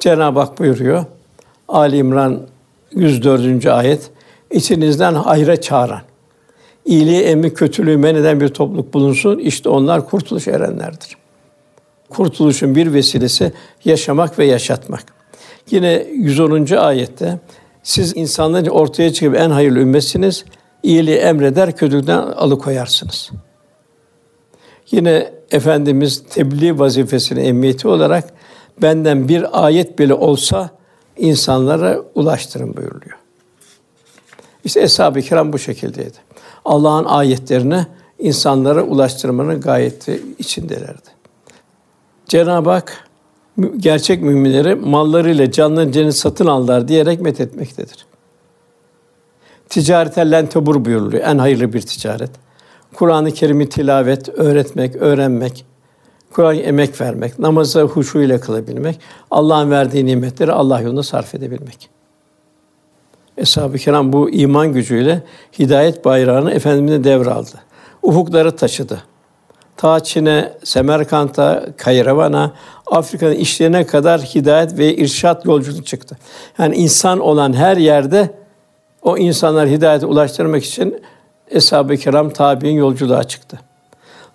Cenab-ı 0.00 0.40
Hak 0.40 0.58
buyuruyor. 0.58 1.04
Ali 1.68 1.96
İmran 1.96 2.40
104. 2.92 3.66
ayet. 3.66 4.10
İçinizden 4.50 5.14
hayra 5.14 5.60
çağıran, 5.60 6.02
iyiliği 6.84 7.22
emri 7.22 7.54
kötülüğü 7.54 7.96
men 7.96 8.14
eden 8.14 8.40
bir 8.40 8.48
topluluk 8.48 8.94
bulunsun. 8.94 9.38
İşte 9.38 9.68
onlar 9.68 10.06
kurtuluş 10.06 10.48
erenlerdir. 10.48 11.16
Kurtuluşun 12.08 12.74
bir 12.74 12.92
vesilesi 12.92 13.52
yaşamak 13.84 14.38
ve 14.38 14.44
yaşatmak. 14.44 15.04
Yine 15.70 16.06
110. 16.12 16.76
ayette 16.76 17.38
siz 17.84 18.16
insanların 18.16 18.66
ortaya 18.66 19.12
çıkıp 19.12 19.36
en 19.36 19.50
hayırlı 19.50 19.78
ümmetsiniz. 19.78 20.44
İyiliği 20.82 21.16
emreder, 21.16 21.76
kötülükten 21.76 22.18
alıkoyarsınız. 22.18 23.30
Yine 24.90 25.32
Efendimiz 25.50 26.22
tebliğ 26.30 26.78
vazifesini 26.78 27.40
emniyeti 27.40 27.88
olarak 27.88 28.24
benden 28.82 29.28
bir 29.28 29.64
ayet 29.66 29.98
bile 29.98 30.14
olsa 30.14 30.70
insanlara 31.16 31.98
ulaştırın 32.14 32.76
buyuruyor. 32.76 33.18
İşte 34.64 34.80
Eshab-ı 34.80 35.20
Kiram 35.20 35.52
bu 35.52 35.58
şekildeydi. 35.58 36.16
Allah'ın 36.64 37.04
ayetlerini 37.04 37.86
insanlara 38.18 38.82
ulaştırmanın 38.82 39.60
gayeti 39.60 40.22
içindelerdi. 40.38 41.08
Cenab-ı 42.26 42.70
Hak 42.70 43.08
gerçek 43.76 44.22
müminleri 44.22 44.74
mallarıyla 44.74 45.50
canlarını 45.50 46.12
satın 46.12 46.46
aldılar 46.46 46.88
diyerek 46.88 47.20
methetmektedir. 47.20 48.06
Ticareten 49.68 50.30
len 50.30 50.46
tebur 50.46 50.84
buyuruluyor. 50.84 51.22
En 51.22 51.38
hayırlı 51.38 51.72
bir 51.72 51.80
ticaret. 51.80 52.30
Kur'an-ı 52.94 53.30
Kerim'i 53.30 53.68
tilavet, 53.68 54.28
öğretmek, 54.28 54.96
öğrenmek, 54.96 55.64
Kur'an'a 56.32 56.54
emek 56.54 57.00
vermek, 57.00 57.38
namazı 57.38 57.82
huşu 57.82 58.18
ile 58.18 58.40
kılabilmek, 58.40 59.00
Allah'ın 59.30 59.70
verdiği 59.70 60.06
nimetleri 60.06 60.52
Allah 60.52 60.80
yolunda 60.80 61.02
sarf 61.02 61.34
edebilmek. 61.34 61.90
Eshab-ı 63.36 63.78
Kiram 63.78 64.12
bu 64.12 64.30
iman 64.30 64.72
gücüyle 64.72 65.22
hidayet 65.58 66.04
bayrağını 66.04 66.52
Efendimiz'e 66.52 67.04
devraldı. 67.04 67.50
Ufukları 68.02 68.56
taşıdı. 68.56 69.02
Ta 69.76 70.00
Çin'e, 70.00 70.52
Semerkant'a, 70.64 71.64
Kayravan'a, 71.76 72.52
Afrika'nın 72.86 73.34
işlerine 73.34 73.86
kadar 73.86 74.20
hidayet 74.20 74.78
ve 74.78 74.96
irşat 74.96 75.46
yolculuğu 75.46 75.84
çıktı. 75.84 76.16
Yani 76.58 76.76
insan 76.76 77.20
olan 77.20 77.52
her 77.52 77.76
yerde 77.76 78.34
o 79.02 79.18
insanlar 79.18 79.68
hidayete 79.68 80.06
ulaştırmak 80.06 80.64
için 80.64 81.02
Eshab-ı 81.50 81.96
Kiram 81.96 82.30
tabi'in 82.30 82.74
yolculuğa 82.74 83.24
çıktı. 83.24 83.60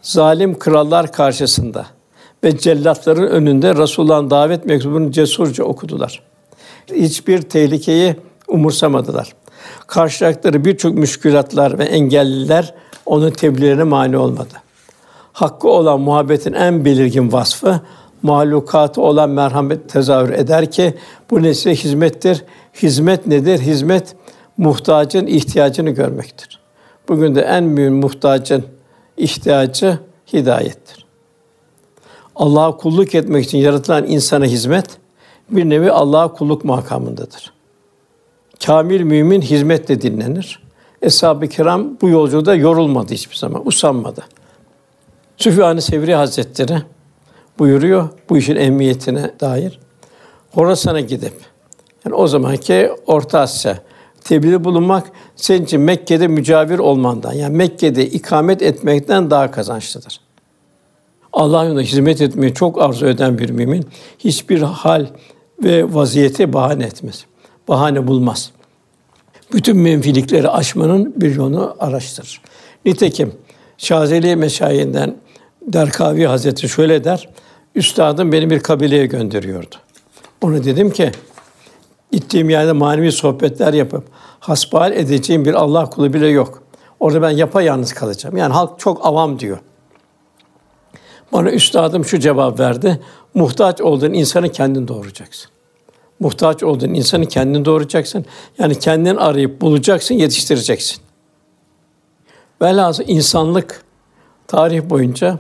Zalim 0.02 0.60
krallar 0.60 1.12
karşısında 1.12 1.86
ve 2.44 2.58
cellatların 2.58 3.28
önünde 3.28 3.76
Resulullah'ın 3.76 4.30
davet 4.30 4.66
mektubunu 4.66 5.12
cesurca 5.12 5.64
okudular. 5.64 6.24
Hiçbir 6.94 7.42
tehlikeyi 7.42 8.16
umursamadılar. 8.48 9.34
Karşılaştıkları 9.88 10.66
birçok 10.66 10.98
müşkülatlar 10.98 11.80
ve 11.80 11.84
engelliler 11.84 12.74
onun 13.06 13.32
tebliğlerine 13.32 13.84
mani 13.84 14.18
olmadı. 14.18 14.54
Hakkı 15.34 15.68
olan 15.68 16.02
muhabbetin 16.02 16.54
en 16.54 16.86
belirgin 16.86 17.32
vasfı 17.32 17.82
mahlukatı 18.24 19.02
olan 19.02 19.30
merhamet 19.30 19.90
tezahür 19.90 20.30
eder 20.30 20.72
ki 20.72 20.94
bu 21.32 21.44
nesle 21.44 21.76
hizmettir. 21.76 22.44
Hizmet 22.82 23.28
nedir? 23.28 23.60
Hizmet 23.60 24.16
muhtacın 24.58 25.28
ihtiyacını 25.28 25.90
görmektir. 25.90 26.60
Bugün 27.10 27.36
de 27.36 27.42
en 27.42 27.78
büyük 27.78 27.92
muhtacın 27.92 28.64
ihtiyacı 29.18 30.00
hidayettir. 30.34 31.06
Allah'a 32.36 32.78
kulluk 32.78 33.16
etmek 33.16 33.46
için 33.46 33.58
yaratılan 33.58 34.08
insana 34.08 34.46
hizmet 34.46 34.86
bir 35.50 35.70
nevi 35.70 35.92
Allah'a 35.92 36.34
kulluk 36.34 36.66
makamındadır. 36.66 37.54
Kamil 38.66 39.02
mümin 39.02 39.42
hizmetle 39.42 40.02
dinlenir. 40.02 40.60
Eshab-ı 41.02 41.48
Kiram 41.48 41.98
bu 42.02 42.10
yolculukta 42.10 42.56
yorulmadı 42.56 43.14
hiçbir 43.14 43.36
zaman, 43.36 43.68
usanmadı. 43.68 44.22
Süfyan-ı 45.40 45.82
Sevri 45.82 46.16
Hazretleri 46.16 46.78
buyuruyor 47.60 48.10
bu 48.30 48.38
işin 48.38 48.56
emniyetine 48.56 49.32
dair. 49.40 49.80
Horasan'a 50.52 51.00
gidip 51.00 51.34
yani 52.06 52.16
o 52.16 52.28
zamanki 52.28 52.92
Orta 53.06 53.40
Asya 53.40 53.80
tebliğde 54.24 54.64
bulunmak 54.64 55.12
senin 55.36 55.66
için 55.66 55.82
Mekke'de 55.82 56.28
mücavir 56.28 56.80
olmandan 56.80 57.34
yani 57.34 57.56
Mekke'de 57.56 58.06
ikamet 58.06 58.62
etmekten 58.62 59.32
daha 59.32 59.52
kazançlıdır. 59.52 60.20
Allah 61.34 61.64
yolunda 61.64 61.82
hizmet 61.82 62.22
etmeyi 62.22 62.54
çok 62.54 62.82
arzu 62.82 63.06
eden 63.06 63.38
bir 63.38 63.50
mümin 63.50 63.86
hiçbir 64.20 64.62
hal 64.62 65.08
ve 65.64 65.94
vaziyeti 65.94 66.54
bahane 66.54 66.86
etmez. 66.86 67.26
Bahane 67.68 68.08
bulmaz. 68.08 68.52
Bütün 69.54 69.78
menfilikleri 69.78 70.50
aşmanın 70.50 71.14
bir 71.22 71.36
yolunu 71.36 71.76
araştırır. 71.80 72.42
Nitekim 72.86 73.34
Şazeli 73.78 74.36
Meşayinden 74.36 75.16
Derkavi 75.74 76.26
Hazretleri 76.26 76.70
şöyle 76.70 77.04
der. 77.04 77.30
Üstadım 77.76 78.32
beni 78.32 78.50
bir 78.50 78.60
kabileye 78.60 79.06
gönderiyordu. 79.06 79.76
Onu 80.42 80.64
dedim 80.64 80.92
ki 80.92 81.12
gittiğim 82.12 82.50
yerde 82.50 82.72
manevi 82.72 83.12
sohbetler 83.12 83.74
yapıp 83.74 84.04
hasbihal 84.40 84.92
edeceğim 84.92 85.46
bir 85.46 85.54
Allah 85.54 85.86
kulu 85.86 86.14
bile 86.14 86.28
yok. 86.28 86.64
Orada 87.00 87.22
ben 87.22 87.30
yapayalnız 87.30 87.94
kalacağım. 87.94 88.38
Yani 88.38 88.54
halk 88.54 88.80
çok 88.80 89.06
avam 89.06 89.40
diyor. 89.40 89.58
Bana 91.34 91.52
üstadım 91.52 92.06
şu 92.06 92.20
cevap 92.20 92.60
verdi. 92.60 93.00
Muhtaç 93.34 93.82
olduğun 93.82 94.14
insanı 94.14 94.52
kendin 94.52 94.88
doğuracaksın. 94.88 95.52
Muhtaç 96.20 96.64
olduğun 96.64 96.94
insanı 96.94 97.26
kendin 97.26 97.66
doğuracaksın. 97.66 98.26
Yani 98.58 98.80
kendin 98.80 99.16
arayıp 99.16 99.62
bulacaksın, 99.62 100.16
yetiştireceksin. 100.16 101.02
Velhasıl 102.62 103.04
insanlık 103.08 103.84
tarih 104.48 104.90
boyunca 104.90 105.40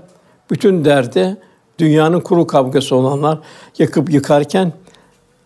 bütün 0.51 0.85
derdi 0.85 1.37
dünyanın 1.79 2.19
kuru 2.19 2.47
kavgası 2.47 2.95
olanlar 2.95 3.39
yakıp 3.77 4.13
yıkarken 4.13 4.73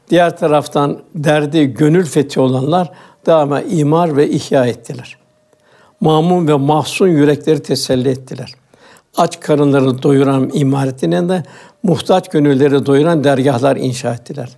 diğer 0.09 0.37
taraftan 0.37 0.99
derdi 1.15 1.65
gönül 1.65 2.05
fethi 2.05 2.39
olanlar 2.39 2.91
daima 3.25 3.61
imar 3.61 4.17
ve 4.17 4.29
ihya 4.29 4.65
ettiler. 4.65 5.17
Mamun 6.01 6.47
ve 6.47 6.53
mahzun 6.53 7.07
yürekleri 7.07 7.61
teselli 7.61 8.09
ettiler. 8.09 8.51
Aç 9.17 9.39
karınları 9.39 10.03
doyuran 10.03 10.49
imaretine 10.53 11.29
de 11.29 11.43
muhtaç 11.83 12.29
gönülleri 12.29 12.85
doyuran 12.85 13.23
dergahlar 13.23 13.75
inşa 13.75 14.13
ettiler. 14.13 14.49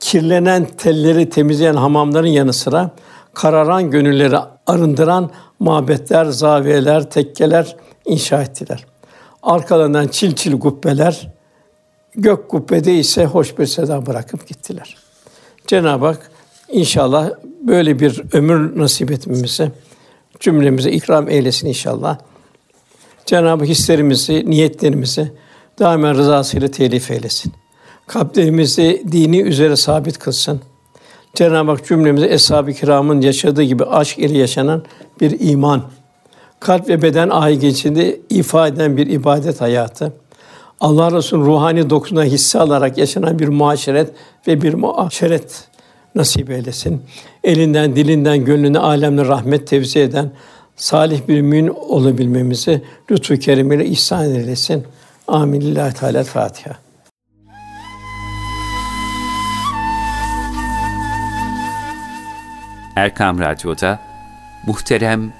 Kirlenen 0.00 0.64
telleri 0.64 1.30
temizleyen 1.30 1.74
hamamların 1.74 2.26
yanı 2.26 2.52
sıra 2.52 2.90
kararan 3.34 3.90
gönülleri 3.90 4.36
arındıran 4.66 5.30
mabetler, 5.58 6.24
zaviyeler, 6.24 7.10
tekkeler 7.10 7.76
inşa 8.06 8.42
ettiler. 8.42 8.86
Arkalarından 9.42 10.08
çil 10.08 10.34
çil 10.34 10.58
kubbeler, 10.58 11.28
gök 12.14 12.48
kubbede 12.48 12.94
ise 12.94 13.24
hoş 13.24 13.58
bir 13.58 13.66
seda 13.66 14.06
bırakıp 14.06 14.48
gittiler. 14.48 14.96
Cenab-ı 15.66 16.06
Hak 16.06 16.30
inşallah 16.68 17.30
böyle 17.62 18.00
bir 18.00 18.22
ömür 18.32 18.78
nasip 18.78 19.10
etmemize, 19.10 19.72
cümlemize 20.40 20.90
ikram 20.90 21.28
eylesin 21.28 21.68
inşallah. 21.68 22.18
Cenab-ı 23.26 23.64
hislerimizi, 23.64 24.50
niyetlerimizi 24.50 25.32
daima 25.78 26.14
rızasıyla 26.14 26.68
telif 26.68 27.10
eylesin. 27.10 27.52
Kalplerimizi 28.06 29.02
dini 29.12 29.40
üzere 29.40 29.76
sabit 29.76 30.18
kılsın. 30.18 30.60
Cenab-ı 31.34 31.70
Hak 31.70 31.86
cümlemize 31.86 32.26
eshab-ı 32.26 32.72
kiramın 32.72 33.20
yaşadığı 33.20 33.62
gibi 33.62 33.84
aşk 33.84 34.18
ile 34.18 34.38
yaşanan 34.38 34.84
bir 35.20 35.36
iman, 35.40 35.82
kalp 36.60 36.88
ve 36.88 37.02
beden 37.02 37.28
ahi 37.28 37.66
içinde 37.66 38.20
ifade 38.30 38.74
eden 38.74 38.96
bir 38.96 39.06
ibadet 39.06 39.60
hayatı, 39.60 40.12
Allah 40.80 41.12
Resulü'nün 41.12 41.46
ruhani 41.46 41.90
dokusuna 41.90 42.24
hisse 42.24 42.58
alarak 42.58 42.98
yaşanan 42.98 43.38
bir 43.38 43.48
muaşeret 43.48 44.12
ve 44.46 44.62
bir 44.62 44.74
muaşeret 44.74 45.68
nasip 46.14 46.50
eylesin. 46.50 47.02
Elinden, 47.44 47.96
dilinden, 47.96 48.44
gönlüne 48.44 48.78
alemle 48.78 49.24
rahmet 49.24 49.66
tevzi 49.66 49.98
eden 49.98 50.30
salih 50.76 51.28
bir 51.28 51.40
mümin 51.40 51.68
olabilmemizi 51.68 52.82
lütfu 53.10 53.36
kerimiyle 53.36 53.86
ihsan 53.86 54.34
eylesin. 54.34 54.84
Amin. 55.28 55.60
Lillahi 55.60 55.94
Teala 55.94 56.24
Fatiha. 56.24 56.76
Erkam 62.96 63.38
Radyo'da 63.38 64.00
muhterem 64.66 65.32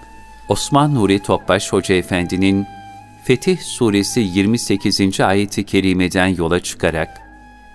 Osman 0.51 0.94
Nuri 0.94 1.18
Topbaş 1.18 1.72
Hoca 1.72 1.94
Efendi'nin 1.94 2.66
Fetih 3.24 3.59
Suresi 3.59 4.20
28. 4.20 5.20
ayeti 5.20 5.64
kerimeden 5.64 6.26
yola 6.26 6.61
çıkarak 6.61 7.22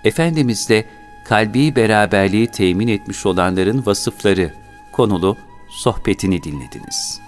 Efendimizle 0.04 0.84
kalbi 1.24 1.76
beraberliği 1.76 2.46
temin 2.46 2.88
etmiş 2.88 3.26
olanların 3.26 3.86
vasıfları 3.86 4.54
konulu 4.92 5.36
sohbetini 5.70 6.42
dinlediniz.'' 6.42 7.25